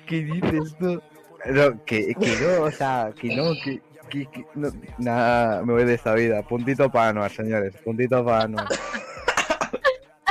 ¿Qué 0.07 0.17
dices 0.23 0.77
tú? 0.79 1.03
No, 1.47 1.85
que, 1.85 2.15
que 2.15 2.37
no, 2.41 2.65
o 2.65 2.71
sea, 2.71 3.13
que 3.21 3.35
no, 3.37 3.53
que, 3.65 3.83
que, 4.09 4.27
que- 4.31 4.47
no, 4.55 4.69
nada, 4.99 5.63
me 5.65 5.73
voy 5.73 5.85
de 5.85 5.95
esta 5.95 6.15
vida. 6.15 6.43
Puntito 6.43 6.91
para 6.91 7.09
Anuar, 7.09 7.31
señores, 7.33 7.75
puntito 7.85 8.25
para 8.25 8.45
Anuar. 8.45 8.67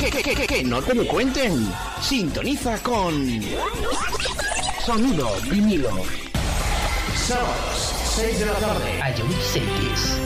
Que, 0.00 0.10
que, 0.10 0.22
que, 0.22 0.34
que, 0.34 0.46
que 0.46 0.64
no 0.64 0.80
te 0.80 0.94
lo 0.94 1.06
cuenten. 1.06 1.70
Sintoniza 2.00 2.82
con 2.82 3.12
Sonido 4.86 5.30
vinilo. 5.50 5.90
Sábados, 7.14 7.94
6 8.16 8.40
de 8.40 8.46
la 8.46 8.54
tarde. 8.54 8.98
Cities. 9.52 10.18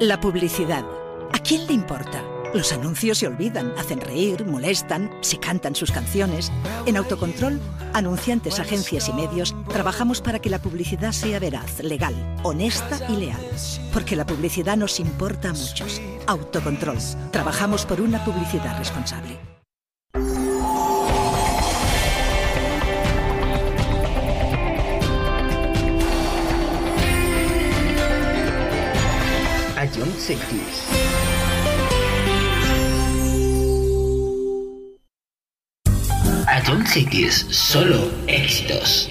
La 0.00 0.20
publicidad. 0.20 0.84
¿A 1.32 1.38
quién 1.38 1.64
le 1.68 1.74
importa? 1.74 2.31
Los 2.54 2.70
anuncios 2.70 3.16
se 3.16 3.26
olvidan, 3.26 3.72
hacen 3.78 4.00
reír, 4.00 4.44
molestan, 4.44 5.10
se 5.22 5.38
cantan 5.38 5.74
sus 5.74 5.90
canciones. 5.90 6.52
En 6.84 6.98
Autocontrol, 6.98 7.58
anunciantes, 7.94 8.60
agencias 8.60 9.08
y 9.08 9.12
medios, 9.14 9.56
trabajamos 9.70 10.20
para 10.20 10.38
que 10.38 10.50
la 10.50 10.60
publicidad 10.60 11.12
sea 11.12 11.38
veraz, 11.38 11.80
legal, 11.80 12.14
honesta 12.42 13.00
y 13.08 13.16
leal. 13.16 13.40
Porque 13.94 14.16
la 14.16 14.26
publicidad 14.26 14.76
nos 14.76 15.00
importa 15.00 15.50
a 15.50 15.52
muchos. 15.54 16.02
Autocontrol. 16.26 16.98
Trabajamos 17.30 17.86
por 17.86 18.02
una 18.02 18.22
publicidad 18.22 18.78
responsable. 18.78 19.38
Acción 29.74 30.12
Sextis. 30.18 31.21
Ratón 36.62 36.86
City 36.86 37.28
solo 37.50 38.08
éxitos. 38.28 39.10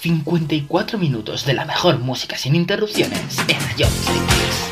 54 0.00 0.98
minutos 0.98 1.44
de 1.44 1.52
la 1.52 1.66
mejor 1.66 1.98
música 1.98 2.38
sin 2.38 2.54
interrupciones 2.54 3.36
en 3.48 3.78
Ion 3.78 4.69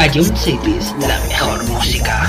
A 0.00 0.06
Young 0.14 0.34
Cities, 0.34 0.94
la 0.98 1.20
mejor 1.28 1.62
música. 1.64 2.26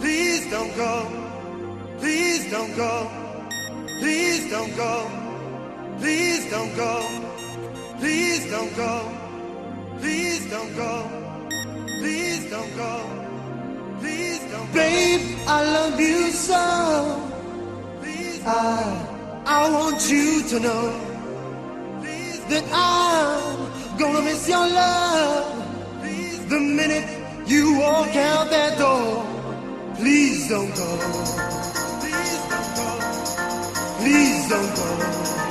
Please 0.00 0.50
don't 0.50 0.76
go, 0.76 1.06
please 2.00 2.50
don't 2.50 2.76
go, 2.76 3.08
please 4.00 4.50
don't 4.50 4.76
go, 4.76 5.06
please 6.00 6.50
don't 6.50 6.74
go, 6.74 7.06
please 8.00 8.50
don't 8.50 8.76
go, 8.76 8.92
please 10.00 10.50
don't 10.50 10.76
go, 10.76 10.92
please 12.00 12.50
don't 12.50 12.76
go, 12.76 12.92
please 14.00 14.40
don't 14.50 14.66
go. 14.66 14.74
Babe, 14.74 15.20
I 15.46 15.62
love 15.62 16.00
you 16.00 16.32
so. 16.32 17.30
I, 18.46 19.42
I 19.46 19.70
want 19.70 20.10
you 20.10 20.42
to 20.48 20.58
know. 20.58 21.13
promise 24.24 24.48
your 24.48 24.66
love. 24.68 26.00
Please. 26.00 26.46
The 26.48 26.60
minute 26.60 27.08
you 27.46 27.78
walk 27.78 28.16
out 28.16 28.48
that 28.50 28.78
door, 28.78 29.24
please 29.96 30.48
don't 30.48 30.74
go. 30.74 30.90
Please 32.00 32.42
don't 32.52 32.76
go. 32.76 32.88
Please 34.00 34.48
don't 34.48 34.76
go. 34.76 35.43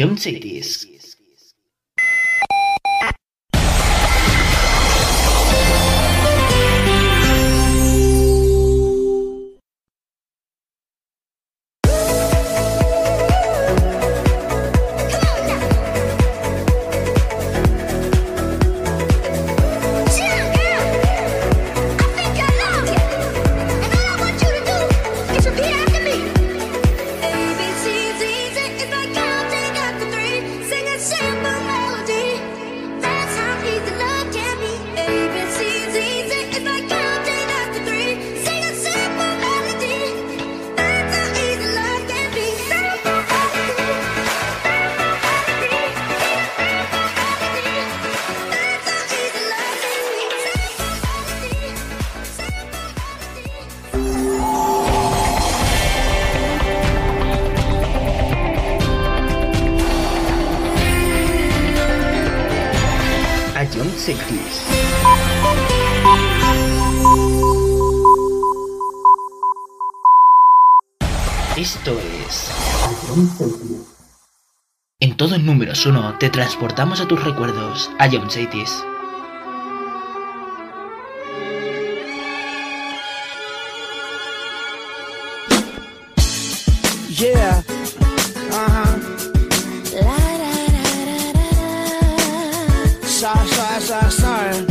A 0.00 0.02
John 0.02 0.16
Cities. 0.16 0.49
Números 75.74 76.18
te 76.18 76.30
transportamos 76.30 77.00
a 77.00 77.06
tus 77.06 77.22
recuerdos, 77.24 77.90
a 77.98 78.08
John 78.08 78.30
Cities. 78.30 78.70
Yeah. 87.08 87.62
Uh 88.50 88.70
huh. 88.70 88.98
Sorry, 93.04 93.46
sorry, 93.80 94.10
sorry. 94.10 94.66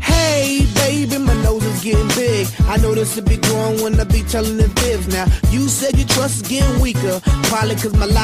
Hey, 0.00 0.66
baby, 0.74 1.18
my 1.18 1.34
nose 1.42 1.64
is 1.64 1.82
getting 1.82 2.08
big. 2.08 2.46
I 2.68 2.76
know 2.78 2.94
this 2.94 3.16
will 3.16 3.24
be 3.24 3.38
growing 3.38 3.82
when 3.82 3.98
I 3.98 4.04
be 4.04 4.22
telling 4.22 4.58
the 4.58 4.68
fibs. 4.80 5.08
Now, 5.08 5.26
you 5.50 5.68
said 5.68 5.96
your 5.96 6.06
trust 6.08 6.42
is 6.42 6.48
getting 6.48 6.80
weaker. 6.80 7.20
Probably 7.44 7.76
cause 7.76 7.94
my 7.96 8.06
lies 8.06 8.23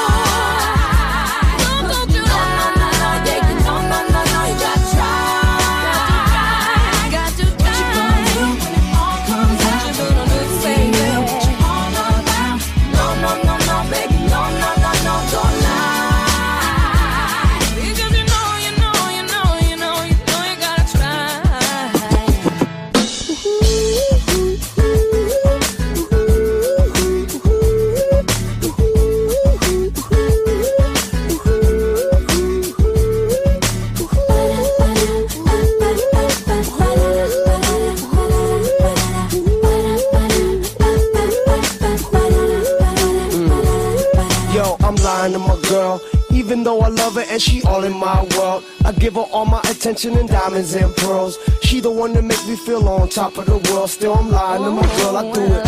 Even 46.51 46.65
though 46.65 46.81
I 46.81 46.89
love 46.89 47.15
her 47.15 47.23
and 47.29 47.41
she 47.41 47.63
all 47.63 47.85
in 47.85 47.97
my 47.97 48.27
world, 48.35 48.65
I 48.83 48.91
give 48.91 49.13
her 49.13 49.21
all 49.21 49.45
my 49.45 49.61
attention 49.69 50.17
and 50.17 50.27
diamonds 50.27 50.75
and 50.75 50.93
pearls. 50.97 51.37
She 51.61 51.79
the 51.79 51.89
one 51.89 52.11
that 52.11 52.25
makes 52.25 52.45
me 52.45 52.57
feel 52.57 52.89
on 52.89 53.07
top 53.07 53.37
of 53.37 53.45
the 53.45 53.57
world. 53.71 53.89
Still, 53.89 54.15
I'm 54.15 54.29
lying 54.29 54.61
to 54.61 54.71
my 54.71 54.81
girl. 54.97 55.15
I 55.15 55.31
do 55.31 55.43
it. 55.43 55.65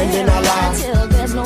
And 0.00 0.12
then 0.12 0.28
I 0.28 0.40
lie. 0.40 0.74
till 0.76 1.06
there's 1.06 1.32
no 1.32 1.44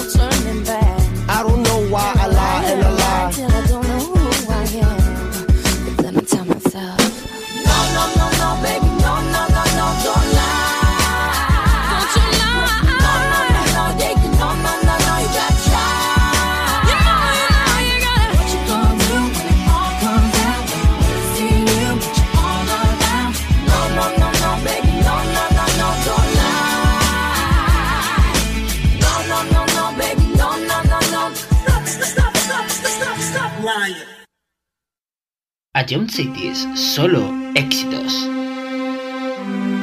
A 35.74 35.84
John 35.84 36.08
Cities, 36.08 36.64
solo 36.76 37.24
éxitos. 37.56 38.12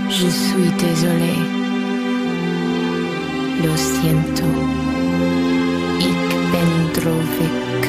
Je 0.09 0.29
suis 0.29 0.71
désolé. 0.79 1.35
Lo 3.61 3.75
siento. 3.75 4.45
Ik 5.99 6.29
ben 6.51 6.93
drovic. 6.93 7.81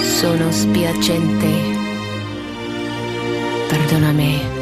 Sono 0.00 0.50
spiacente. 0.50 1.52
Perdoname. 3.68 4.61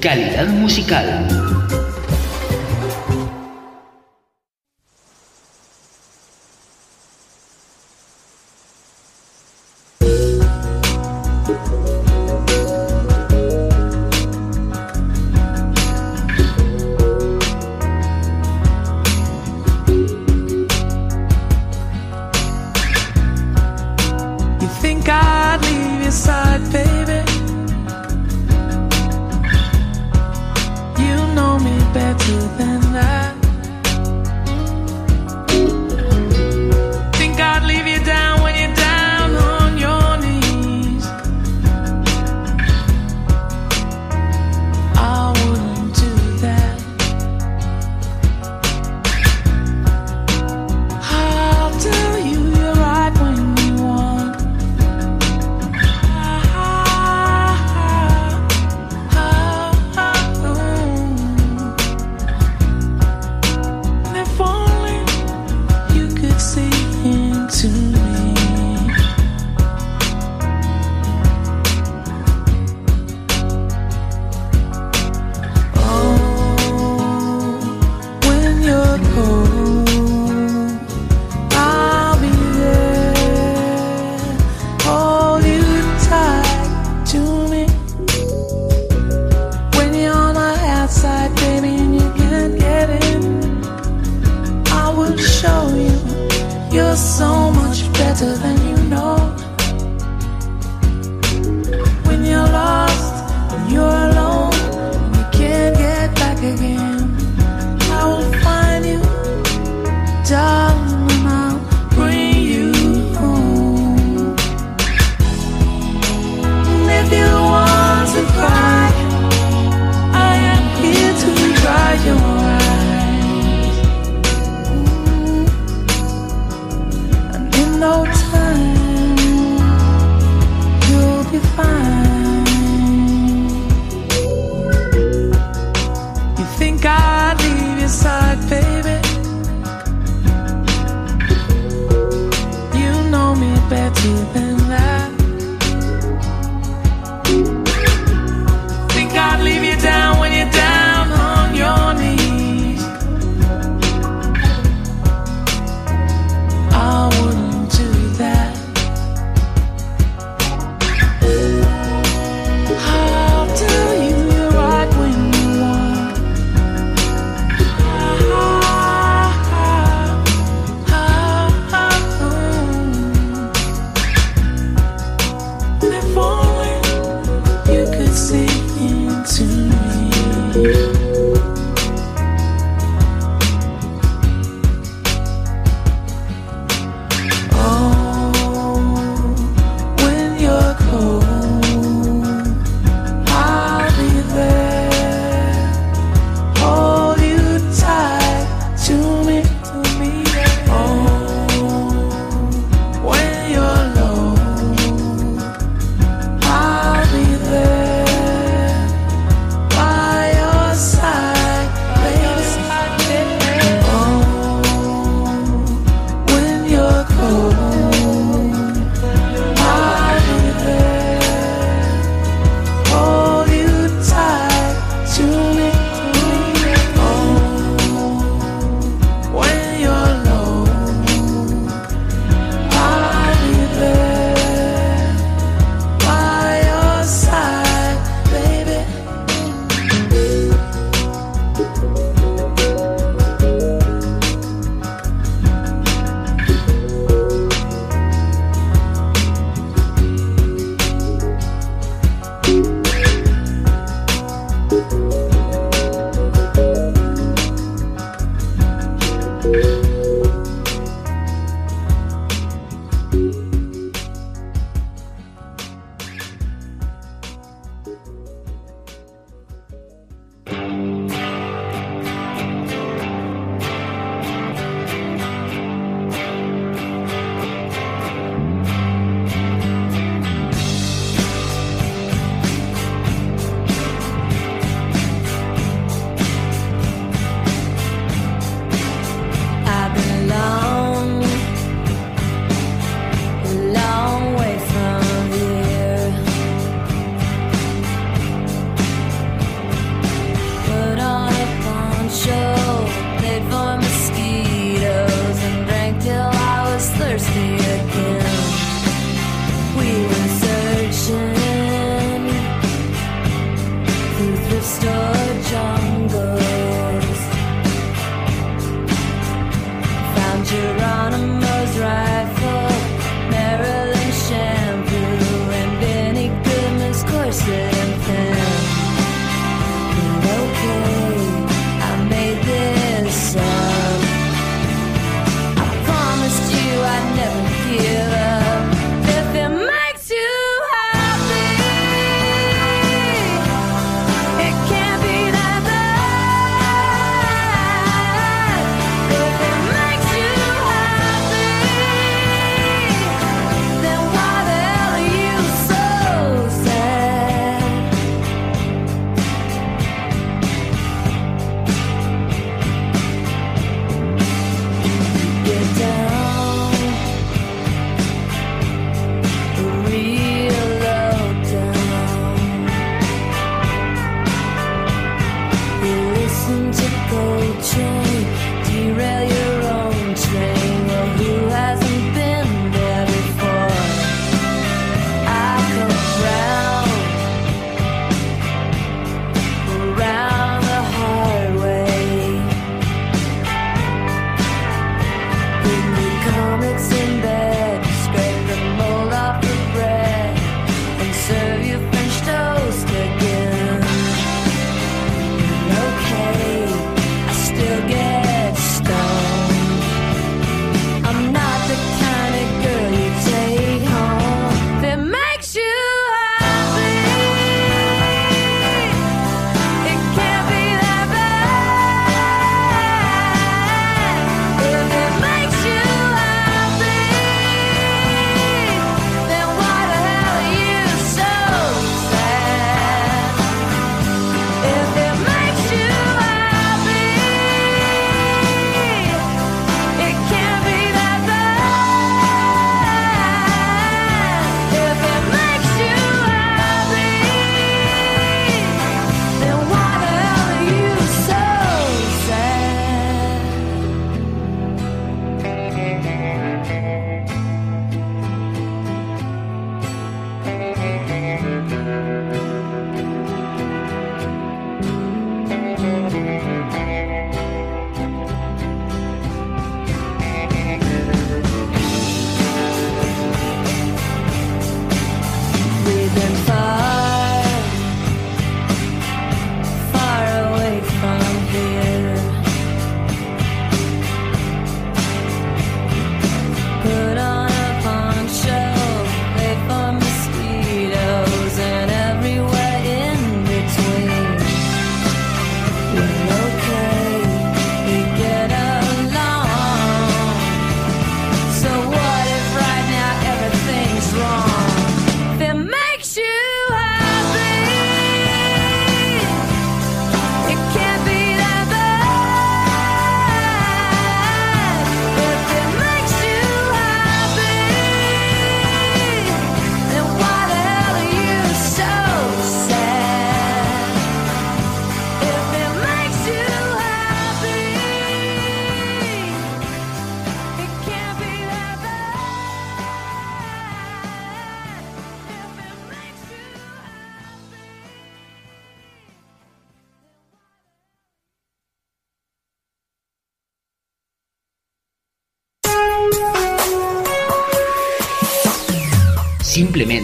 Calidad 0.00 0.48
musical. 0.48 1.21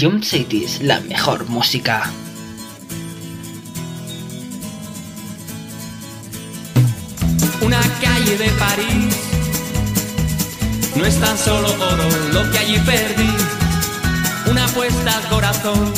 Ion 0.00 0.22
Cities, 0.22 0.80
la 0.80 1.00
mejor 1.00 1.48
música. 1.48 2.08
Una 7.60 7.80
calle 8.00 8.38
de 8.38 8.48
París 8.50 9.16
no 10.94 11.04
es 11.04 11.18
tan 11.18 11.36
solo 11.36 11.68
oro 11.74 12.08
lo 12.32 12.48
que 12.52 12.58
allí 12.58 12.78
perdí. 12.86 13.30
Una 14.48 14.66
apuesta 14.66 15.16
al 15.16 15.28
corazón. 15.30 15.92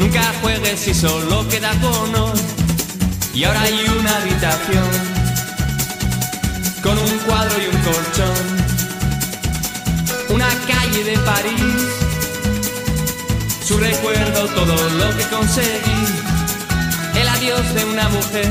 Nunca 0.00 0.22
juegues 0.40 0.80
si 0.80 0.92
solo 0.92 1.46
queda 1.48 1.70
cono. 1.80 2.32
Y 3.34 3.44
ahora 3.44 3.62
hay 3.62 3.84
una 4.00 4.16
habitación 4.16 4.88
con 6.82 6.98
un 6.98 7.18
cuadro 7.20 7.54
y 7.62 7.66
un 7.74 7.82
colchón. 7.82 8.59
Una 10.30 10.48
calle 10.66 11.04
de 11.04 11.18
París. 11.18 11.88
Su 13.64 13.76
recuerdo, 13.78 14.46
todo 14.54 14.76
lo 14.90 15.16
que 15.16 15.24
conseguí. 15.24 16.04
El 17.14 17.28
adiós 17.28 17.74
de 17.74 17.84
una 17.84 18.08
mujer 18.08 18.48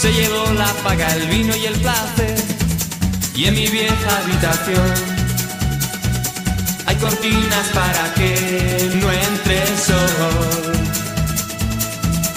se 0.00 0.12
llevó 0.12 0.52
la 0.52 0.72
paga, 0.82 1.14
el 1.16 1.28
vino 1.28 1.54
y 1.54 1.66
el 1.66 1.74
placer. 1.80 2.36
Y 3.34 3.44
en 3.44 3.54
mi 3.54 3.66
vieja 3.66 4.18
habitación 4.22 4.92
hay 6.86 6.96
cortinas 6.96 7.68
para 7.74 8.14
que 8.14 8.90
no 9.00 9.12
entre 9.12 9.62
el 9.62 9.78
sol. 9.78 10.72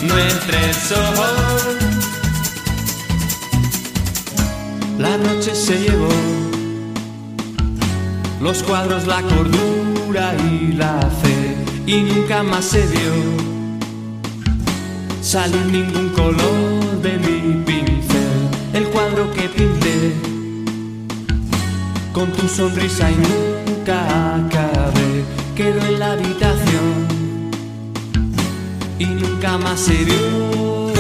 No 0.02 0.18
entre 0.18 0.66
el 0.70 0.76
sol. 0.76 1.78
La 4.98 5.18
noche 5.18 5.56
se 5.56 5.78
llevó 5.80 6.39
los 8.42 8.64
cuadros, 8.64 9.06
la 9.06 9.22
cordura 9.22 10.36
y 10.50 10.74
la 10.74 11.00
fe. 11.22 11.56
Y 11.86 12.02
nunca 12.02 12.44
más 12.44 12.66
se 12.66 12.86
vio 12.88 13.14
salir 15.22 15.66
ningún 15.66 16.10
color 16.10 17.02
de 17.02 17.18
mi 17.18 17.64
pincel. 17.64 18.50
El 18.74 18.86
cuadro 18.88 19.32
que 19.34 19.50
pinté 19.50 20.14
con 22.14 22.32
tu 22.32 22.48
sonrisa 22.48 23.10
y 23.12 23.16
nunca 23.16 24.36
acabé. 24.36 25.24
Quedó 25.56 25.86
en 25.88 26.00
la 26.00 26.12
habitación 26.14 27.08
y 29.00 29.06
nunca 29.06 29.58
más 29.58 29.80
se 29.80 30.04
vio. 30.06 30.92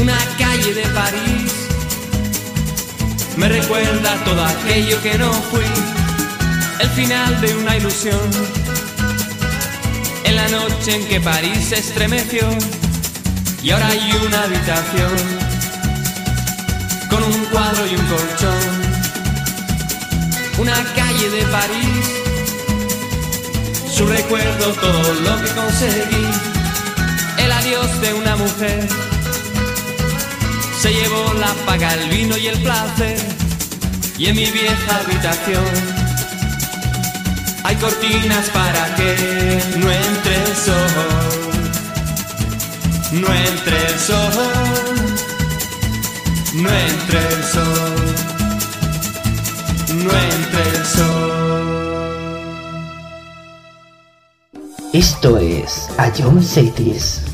Una 0.00 0.18
calle 0.38 0.74
de 0.74 0.82
París 0.88 1.52
me 3.36 3.48
recuerda 3.48 4.14
todo 4.24 4.44
aquello 4.44 5.02
que 5.02 5.18
no 5.18 5.32
fui. 5.32 6.03
El 6.80 6.88
final 6.90 7.40
de 7.40 7.54
una 7.54 7.76
ilusión. 7.76 8.30
En 10.24 10.36
la 10.36 10.48
noche 10.48 10.96
en 10.96 11.06
que 11.06 11.20
París 11.20 11.68
se 11.68 11.78
estremeció 11.78 12.48
y 13.62 13.70
ahora 13.70 13.88
hay 13.88 14.12
una 14.26 14.42
habitación 14.42 15.12
con 17.08 17.22
un 17.22 17.44
cuadro 17.46 17.86
y 17.86 17.94
un 17.94 18.06
colchón. 18.06 18.84
Una 20.58 20.84
calle 20.94 21.30
de 21.30 21.42
París, 21.46 22.06
su 23.90 24.06
recuerdo, 24.06 24.72
todo 24.72 25.14
lo 25.14 25.42
que 25.42 25.50
conseguí. 25.52 26.26
El 27.38 27.52
adiós 27.52 28.00
de 28.00 28.14
una 28.14 28.36
mujer 28.36 28.88
se 30.80 30.92
llevó 30.92 31.32
la 31.34 31.52
paga, 31.66 31.94
el 31.94 32.08
vino 32.10 32.36
y 32.36 32.48
el 32.48 32.60
placer. 32.62 33.18
Y 34.18 34.26
en 34.26 34.36
mi 34.36 34.50
vieja 34.50 34.96
habitación 34.96 35.93
cortinas 37.76 38.50
para 38.50 38.94
que 38.96 39.62
no 39.78 39.90
entre 39.90 40.34
el 40.44 40.56
sol 40.56 41.44
no 43.20 43.28
entre 43.32 43.76
el 43.86 43.98
sol, 43.98 44.32
no 46.54 46.68
entre 46.68 47.18
el 47.18 47.44
sol, 47.44 47.94
no 50.04 50.10
entre 50.10 50.62
el 50.70 50.86
sol. 50.86 51.64
Esto 54.92 55.38
es 55.38 55.88
Ion 56.18 56.42
Cities. 56.42 57.33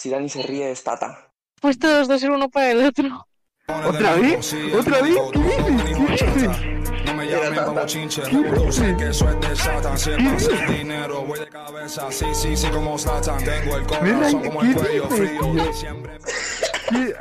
si 0.00 0.08
Dani 0.08 0.30
se 0.30 0.42
ríe 0.42 0.70
es 0.70 0.82
Tata. 0.82 1.30
Pues 1.60 1.78
todos 1.78 2.08
dos 2.08 2.18
ser 2.22 2.30
uno 2.30 2.48
para 2.48 2.70
el 2.70 2.86
otro. 2.86 3.26
¿Otra 3.68 4.14
vez? 4.14 4.56
¿Otra 4.74 5.02
vez? 5.02 5.14
¿Qué 5.30 5.38
dices? 5.40 6.22
¿Qué 6.22 6.30
dices? 6.30 7.04
No 7.04 7.14
me 7.14 7.26
llamen 7.26 7.64
como 7.66 7.84
chinche, 7.84 8.22
que 8.22 9.08
eso 9.10 9.28
es 9.28 9.40
de 9.40 9.56
Satan. 9.56 9.98
Si 9.98 10.10
es 10.10 10.16
para 10.16 10.36
hacer 10.36 10.68
dinero, 10.78 11.22
voy 11.26 11.38
de 11.40 11.48
cabeza. 11.48 12.10
Sí, 12.10 12.24
sí, 12.32 12.56
sí, 12.56 12.66
como 12.68 12.96
Satan. 12.96 13.44
Tengo 13.44 13.76
el 13.76 13.86
corazón 13.86 14.42
como 14.42 14.62
el 14.62 14.74
cuello 14.74 15.08
frío. 15.10 15.66
Diciembre. 15.66 16.18
¿Qué, 16.88 17.14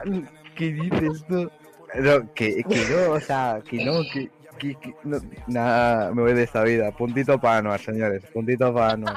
qué 0.56 0.66
dices 0.72 1.26
tú? 1.28 1.52
No, 1.96 2.34
que, 2.34 2.64
que 2.64 2.86
no, 2.90 3.12
o 3.12 3.20
sea, 3.20 3.62
que 3.70 3.84
no, 3.84 4.04
que... 4.14 4.30
que- 4.58 4.76
que- 4.76 4.96
no, 5.04 5.18
nada, 5.48 6.14
me 6.14 6.22
voy 6.22 6.34
de 6.34 6.44
esta 6.44 6.64
vida. 6.64 6.92
Puntito 6.92 7.40
para 7.42 7.58
Anuar, 7.58 7.80
señores. 7.82 8.24
Puntito 8.34 8.74
para 8.74 8.94
Anuar. 8.94 9.16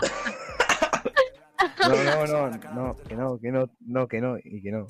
No, 1.89 2.05
no, 2.05 2.27
no, 2.27 2.49
no, 2.75 2.97
que 3.09 3.15
no, 3.17 3.39
que 3.41 3.51
no, 3.53 3.71
no, 3.81 4.09
que 4.09 4.21
no, 4.21 4.37
y 4.43 4.63
que 4.63 4.71
no. 4.73 4.87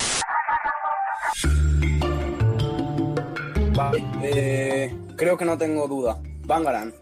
Vale, 3.75 4.03
eh, 4.21 4.95
creo 5.17 5.35
que 5.37 5.45
no 5.45 5.57
tengo 5.57 5.87
duda. 5.87 6.21
Bangaran. 6.45 6.93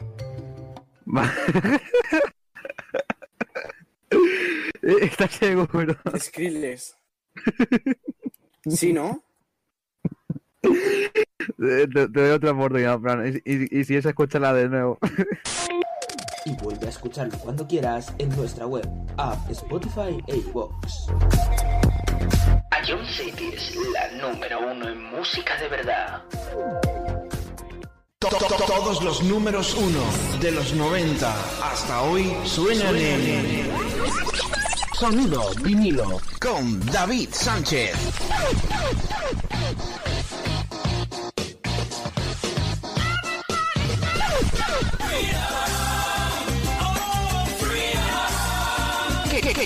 ¿Estás 4.81 5.31
seguro? 5.31 5.95
Skrillex. 6.17 6.95
¿Sí, 8.67 8.93
no? 8.93 9.21
Te, 11.57 11.87
te 11.87 12.07
doy 12.07 12.29
otra 12.31 12.51
oportunidad, 12.51 12.99
Fran. 12.99 13.27
Y, 13.27 13.51
y- 13.51 13.79
y 13.79 13.83
si 13.83 13.95
es, 13.95 14.05
escúchala 14.05 14.53
de 14.53 14.69
nuevo. 14.69 14.99
Y 16.51 16.55
vuelve 16.61 16.87
a 16.87 16.89
escucharlo 16.89 17.37
cuando 17.39 17.65
quieras 17.65 18.11
en 18.17 18.27
nuestra 18.35 18.67
web, 18.67 18.85
app, 19.15 19.49
Spotify 19.51 20.21
e 20.27 20.35
iVoox. 20.35 21.07
Ion 22.87 23.05
City 23.05 23.51
es 23.55 23.73
la 23.93 24.27
número 24.27 24.59
uno 24.69 24.89
en 24.89 25.01
música 25.15 25.55
de 25.61 25.69
verdad. 25.69 26.21
To- 28.19 28.27
to- 28.27 28.37
to- 28.37 28.65
Todos 28.65 29.01
los 29.01 29.23
números 29.23 29.73
uno 29.75 30.03
de 30.41 30.51
los 30.51 30.73
90 30.73 31.33
hasta 31.71 32.01
hoy 32.01 32.35
suenan 32.43 32.95
en 32.97 33.71
Sonido 34.99 35.51
vinilo 35.63 36.19
con 36.41 36.85
David 36.87 37.29
Sánchez. 37.31 37.95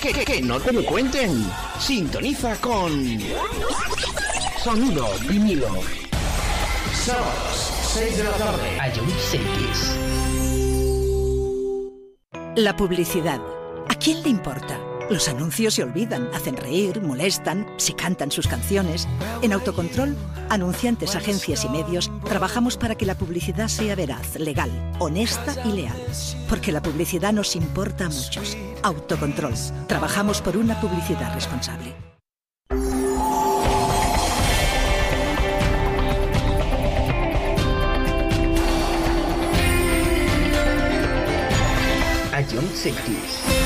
Que, 0.06 0.24
que, 0.24 0.24
que, 0.24 0.42
no 0.42 0.60
te 0.60 0.72
lo 0.72 0.84
cuenten. 0.84 1.46
Sintoniza 1.80 2.56
con 2.60 3.18
Sonido 4.62 5.08
vinilo. 5.28 5.68
Sábados, 6.92 7.72
6 7.94 8.18
de 8.18 8.24
la 8.24 8.32
tarde. 8.32 8.78
Ion 8.94 9.10
Cities. 9.18 9.96
La 12.56 12.76
publicidad. 12.76 13.40
¿A 13.88 13.94
quién 13.94 14.22
le 14.22 14.28
importa? 14.28 14.85
Los 15.08 15.28
anuncios 15.28 15.74
se 15.74 15.84
olvidan, 15.84 16.28
hacen 16.34 16.56
reír, 16.56 17.00
molestan, 17.00 17.66
se 17.76 17.94
cantan 17.94 18.32
sus 18.32 18.48
canciones. 18.48 19.06
En 19.40 19.52
Autocontrol, 19.52 20.16
anunciantes, 20.48 21.14
agencias 21.14 21.64
y 21.64 21.68
medios, 21.68 22.10
trabajamos 22.24 22.76
para 22.76 22.96
que 22.96 23.06
la 23.06 23.16
publicidad 23.16 23.68
sea 23.68 23.94
veraz, 23.94 24.34
legal, 24.36 24.70
honesta 24.98 25.54
y 25.64 25.72
leal. 25.72 25.96
Porque 26.48 26.72
la 26.72 26.82
publicidad 26.82 27.32
nos 27.32 27.54
importa 27.54 28.06
a 28.06 28.08
muchos. 28.08 28.56
Autocontrol. 28.82 29.54
Trabajamos 29.86 30.42
por 30.42 30.56
una 30.56 30.80
publicidad 30.80 31.32
responsable. 31.34 31.94
Ion 42.52 42.68
Cities. 42.74 43.65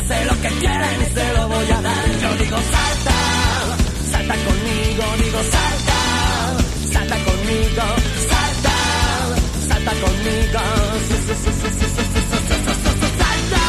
ya 0.00 0.08
sé 0.08 0.24
lo 0.24 0.40
que 0.40 0.48
quieren 0.60 1.02
y 1.02 1.14
se 1.14 1.32
lo 1.34 1.48
voy 1.48 1.70
a 1.70 1.80
dar. 1.80 2.04
Yo 2.22 2.36
digo 2.36 2.56
salta, 2.56 3.16
salta 4.10 4.34
conmigo, 4.34 5.04
digo 5.24 5.40
salta, 5.54 5.98
salta 6.92 7.16
conmigo, 7.24 7.84
salta, 8.30 8.76
salta 9.68 9.92
conmigo. 9.92 10.60
Salta. 13.18 13.60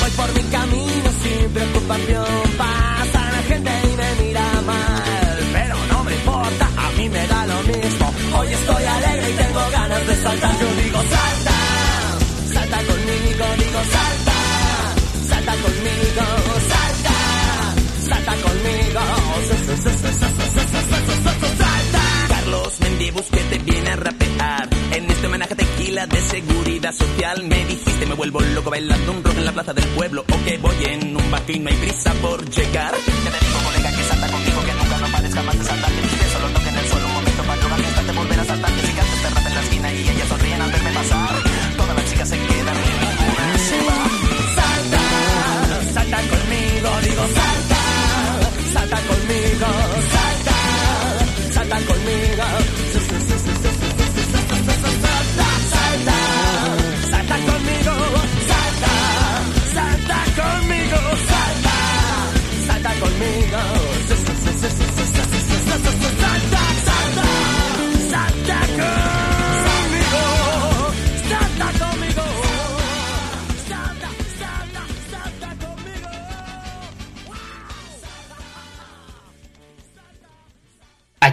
Voy 0.00 0.10
por 0.10 0.34
mi 0.34 0.42
camino 0.50 1.10
sin 1.22 1.50
preocupación 1.50 2.45
estoy 8.66 8.84
alegre 8.84 9.30
y 9.30 9.34
tengo 9.34 9.70
ganas 9.70 10.06
de 10.06 10.16
saltar. 10.16 10.52
Yo 10.60 10.82
digo 10.82 10.98
salta, 11.14 11.56
salta 12.54 12.78
conmigo, 12.90 13.44
digo 13.58 13.80
salta, 13.94 14.38
salta 15.30 15.52
conmigo, 15.64 16.24
salta, 16.72 17.16
salta 18.08 18.32
conmigo. 18.42 19.00
Salta. 21.58 22.28
Carlos 22.28 22.80
Mendibus 22.80 23.26
que 23.26 23.40
te 23.40 23.58
viene 23.58 23.90
a 23.90 23.96
rapear 23.96 24.68
En 24.92 25.10
este 25.10 25.26
homenaje 25.26 25.54
tequila 25.54 26.06
de 26.06 26.20
seguridad 26.20 26.92
social 26.92 27.44
Me 27.44 27.64
dijiste 27.64 28.06
me 28.06 28.14
vuelvo 28.14 28.40
loco 28.40 28.70
bailando 28.70 29.12
un 29.12 29.22
rock 29.22 29.36
en 29.36 29.44
la 29.44 29.52
plaza 29.52 29.74
del 29.74 29.86
pueblo 29.88 30.24
O 30.32 30.44
que 30.44 30.58
voy 30.58 30.84
en 30.84 31.16
un 31.16 31.30
barco 31.30 31.52
y 31.52 31.58
no 31.58 31.70
hay 31.70 31.76
prisa 31.76 32.12
por 32.14 32.48
llegar 32.48 32.94
Que 32.94 33.30
te 33.30 33.46
digo 33.46 33.58
colega 33.64 33.90
que 33.96 34.02
salta 34.04 34.26
conmigo 34.28 34.60
Que 34.64 34.72
nunca 34.72 34.98
no 34.98 35.12
pares 35.12 35.34
jamás 35.34 35.58
de 35.58 35.64
saltar 35.64 36.15
Todas 41.76 41.94
las 41.94 42.10
chicas 42.10 42.28
se 42.28 42.36
quedan 42.38 42.76
ninguna 42.86 43.58
se 43.58 43.78
va. 43.86 43.98
Salta, 44.56 45.92
salta 45.92 46.16
conmigo, 46.16 46.88
digo 47.02 47.22
salta, 47.38 47.80
salta 48.72 48.96
conmigo, 49.02 49.66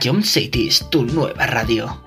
Ion 0.03 0.22
City 0.22 0.67
es 0.67 0.90
tu 0.90 1.06
nueva 1.06 1.45
radio. 1.48 2.02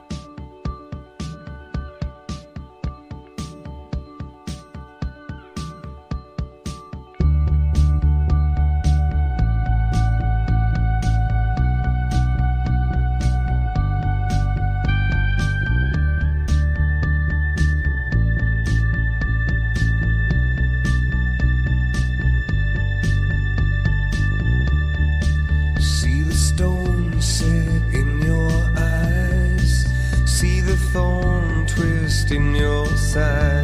side. 33.17 33.56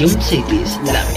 Ion 0.00 0.20
Cities, 0.20 0.78
la 0.84 1.07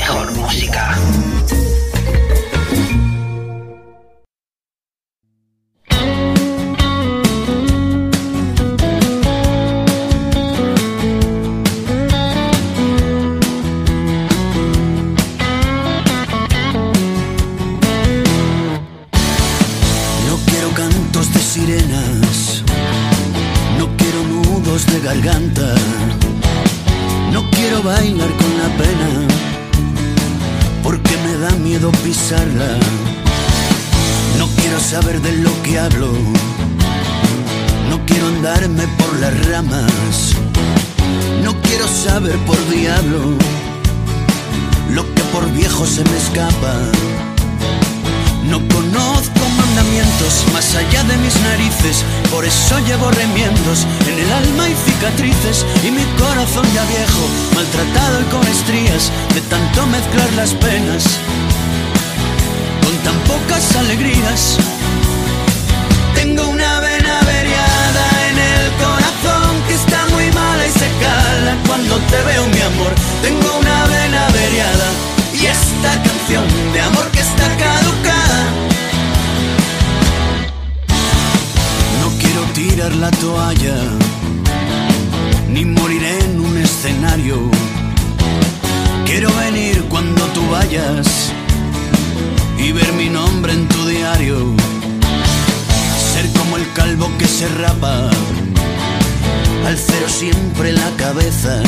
siempre 100.22 100.72
la 100.72 100.91
cabeza, 100.98 101.64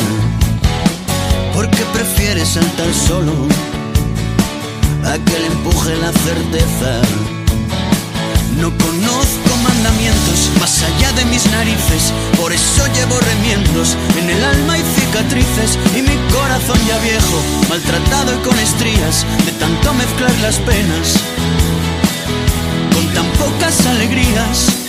porque 1.52 1.82
prefieres 1.92 2.50
saltar 2.50 2.86
solo 2.94 3.32
a 5.04 5.14
que 5.24 5.40
le 5.40 5.46
empuje 5.48 5.96
la 5.96 6.12
certeza. 6.12 6.90
No 8.60 8.70
conozco 8.78 9.50
mandamientos 9.60 10.52
más 10.60 10.84
allá 10.84 11.10
de 11.14 11.24
mis 11.24 11.44
narices, 11.50 12.12
por 12.40 12.52
eso 12.52 12.86
llevo 12.94 13.18
remiendos 13.18 13.96
en 14.20 14.30
el 14.30 14.44
alma 14.44 14.78
y 14.78 14.82
cicatrices. 15.00 15.76
Y 15.96 16.02
mi 16.02 16.16
corazón 16.32 16.78
ya 16.86 16.98
viejo, 16.98 17.38
maltratado 17.68 18.36
y 18.36 18.38
con 18.46 18.56
estrías 18.60 19.26
de 19.46 19.52
tanto 19.58 19.92
mezclar 19.94 20.34
las 20.42 20.58
penas. 20.58 21.06
Con 22.94 23.04
tan 23.14 23.26
pocas 23.32 23.84
alegrías. 23.84 24.83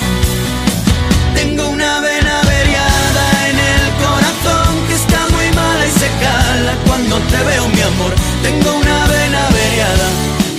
se 5.99 6.07
cala 6.23 6.73
cuando 6.85 7.17
te 7.31 7.39
veo, 7.43 7.67
mi 7.69 7.81
amor. 7.81 8.13
Tengo 8.43 8.75
una 8.75 9.07
vena 9.07 9.47
averiada 9.47 10.07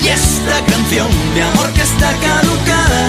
y 0.02 0.08
esta 0.08 0.56
canción 0.72 1.08
de 1.34 1.42
amor 1.42 1.68
que 1.72 1.82
está 1.82 2.10
caducada. 2.26 3.02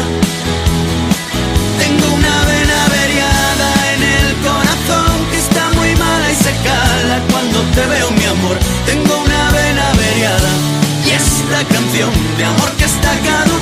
Tengo 1.82 2.08
una 2.20 2.36
vena 2.52 2.76
averiada 2.86 3.70
en 3.94 4.02
el 4.18 4.28
corazón 4.48 5.16
que 5.32 5.38
está 5.38 5.64
muy 5.78 5.96
mala 5.96 6.32
y 6.32 6.36
se 6.36 6.54
cala 6.70 7.18
cuando 7.32 7.60
te 7.76 7.84
veo, 7.94 8.12
mi 8.12 8.26
amor. 8.26 8.58
Tengo 8.86 9.14
una 9.28 9.44
vena 9.52 9.90
averiada 9.90 10.52
y 11.06 11.10
esta 11.12 11.60
canción 11.74 12.12
de 12.38 12.46
amor 12.46 12.72
que 12.78 12.86
está 12.86 13.12
caducada. 13.30 13.57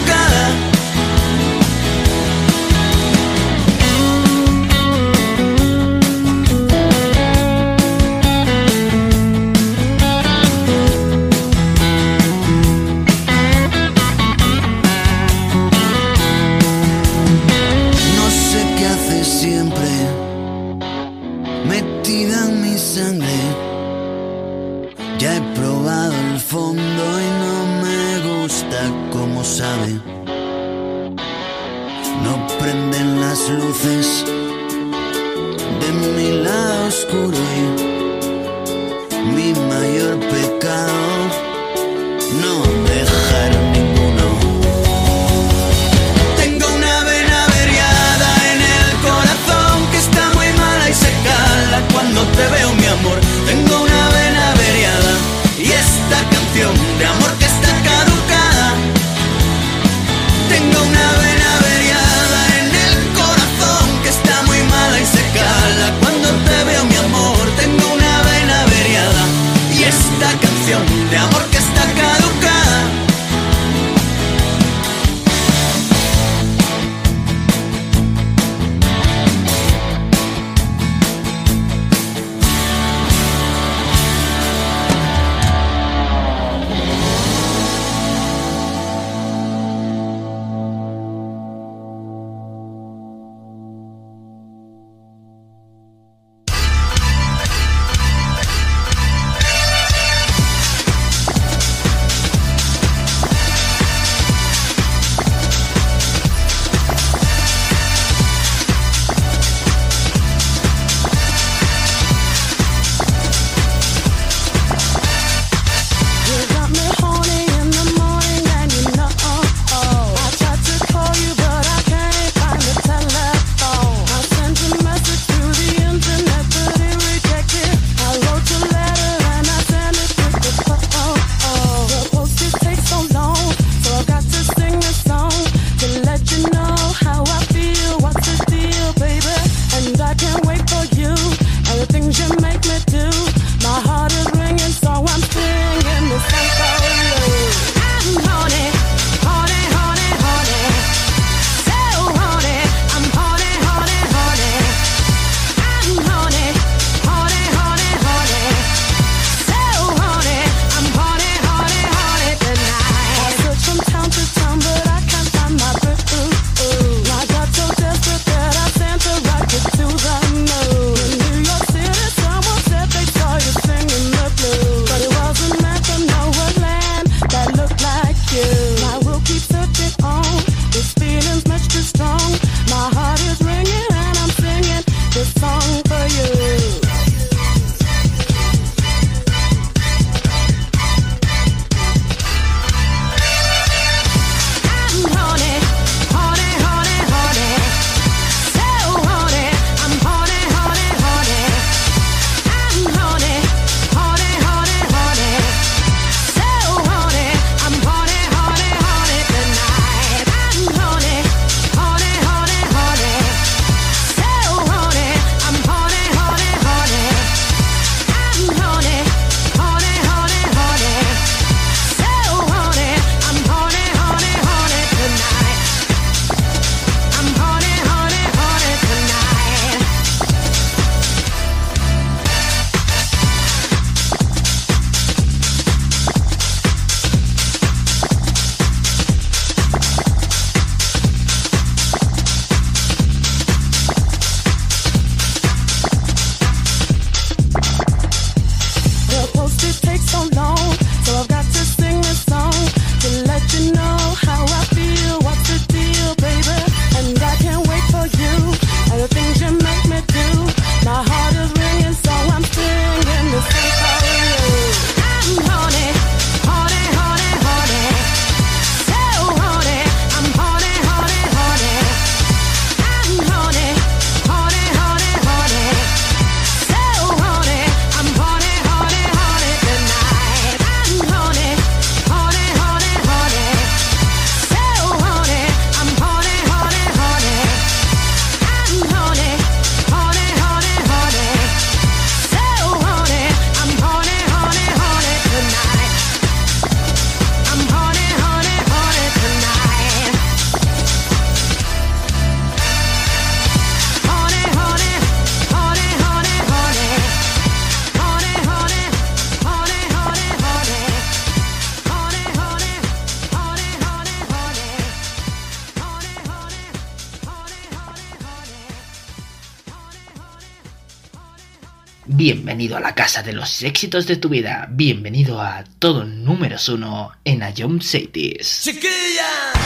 la 322.86 322.94
casa 322.94 323.24
de 323.24 323.34
los 323.34 323.64
éxitos 323.64 324.06
de 324.06 324.18
tu 324.18 324.30
vida. 324.30 324.68
Bienvenido 324.70 325.42
a 325.42 325.64
todo 325.80 326.06
número 326.06 326.58
uno 326.72 327.14
en 327.24 327.42
Ayom 327.42 327.82
Cities. 327.82 328.62
¡Chiquilla! 328.62 329.65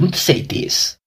don't 0.00 0.16
say 0.16 0.42
this. 0.42 0.99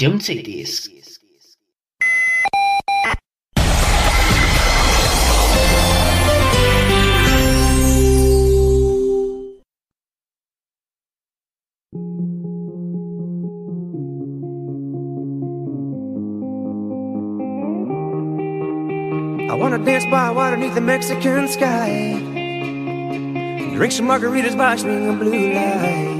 don't 0.00 0.20
say 0.20 0.40
this. 0.40 0.88
I 19.50 19.54
wanna 19.54 19.84
dance 19.84 20.06
by 20.06 20.30
water 20.30 20.56
beneath 20.56 20.74
the 20.74 20.80
Mexican 20.80 21.46
sky. 21.46 22.14
Drink 23.74 23.92
some 23.92 24.06
margaritas 24.06 24.56
by 24.56 24.76
a 24.76 25.12
blue 25.12 25.52
light. 25.52 26.19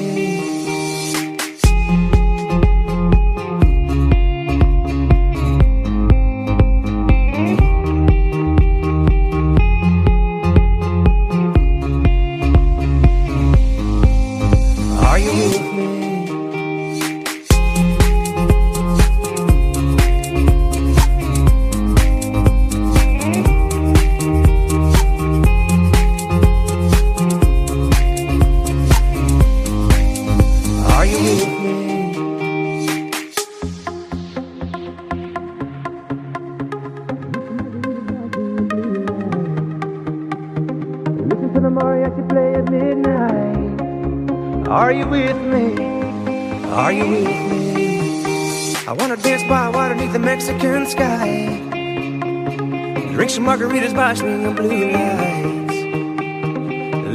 watch 54.11 54.23
me 54.23 54.53
blue 54.53 54.91
lights. 54.91 55.77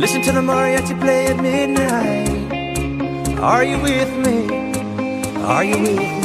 Listen 0.00 0.22
to 0.22 0.32
the 0.32 0.40
mariachi 0.40 0.98
play 0.98 1.26
at 1.26 1.36
midnight. 1.42 3.38
Are 3.38 3.64
you 3.64 3.78
with 3.80 4.12
me? 4.24 4.38
Are 5.42 5.62
you 5.64 5.78
with 5.78 5.98
me? 5.98 6.15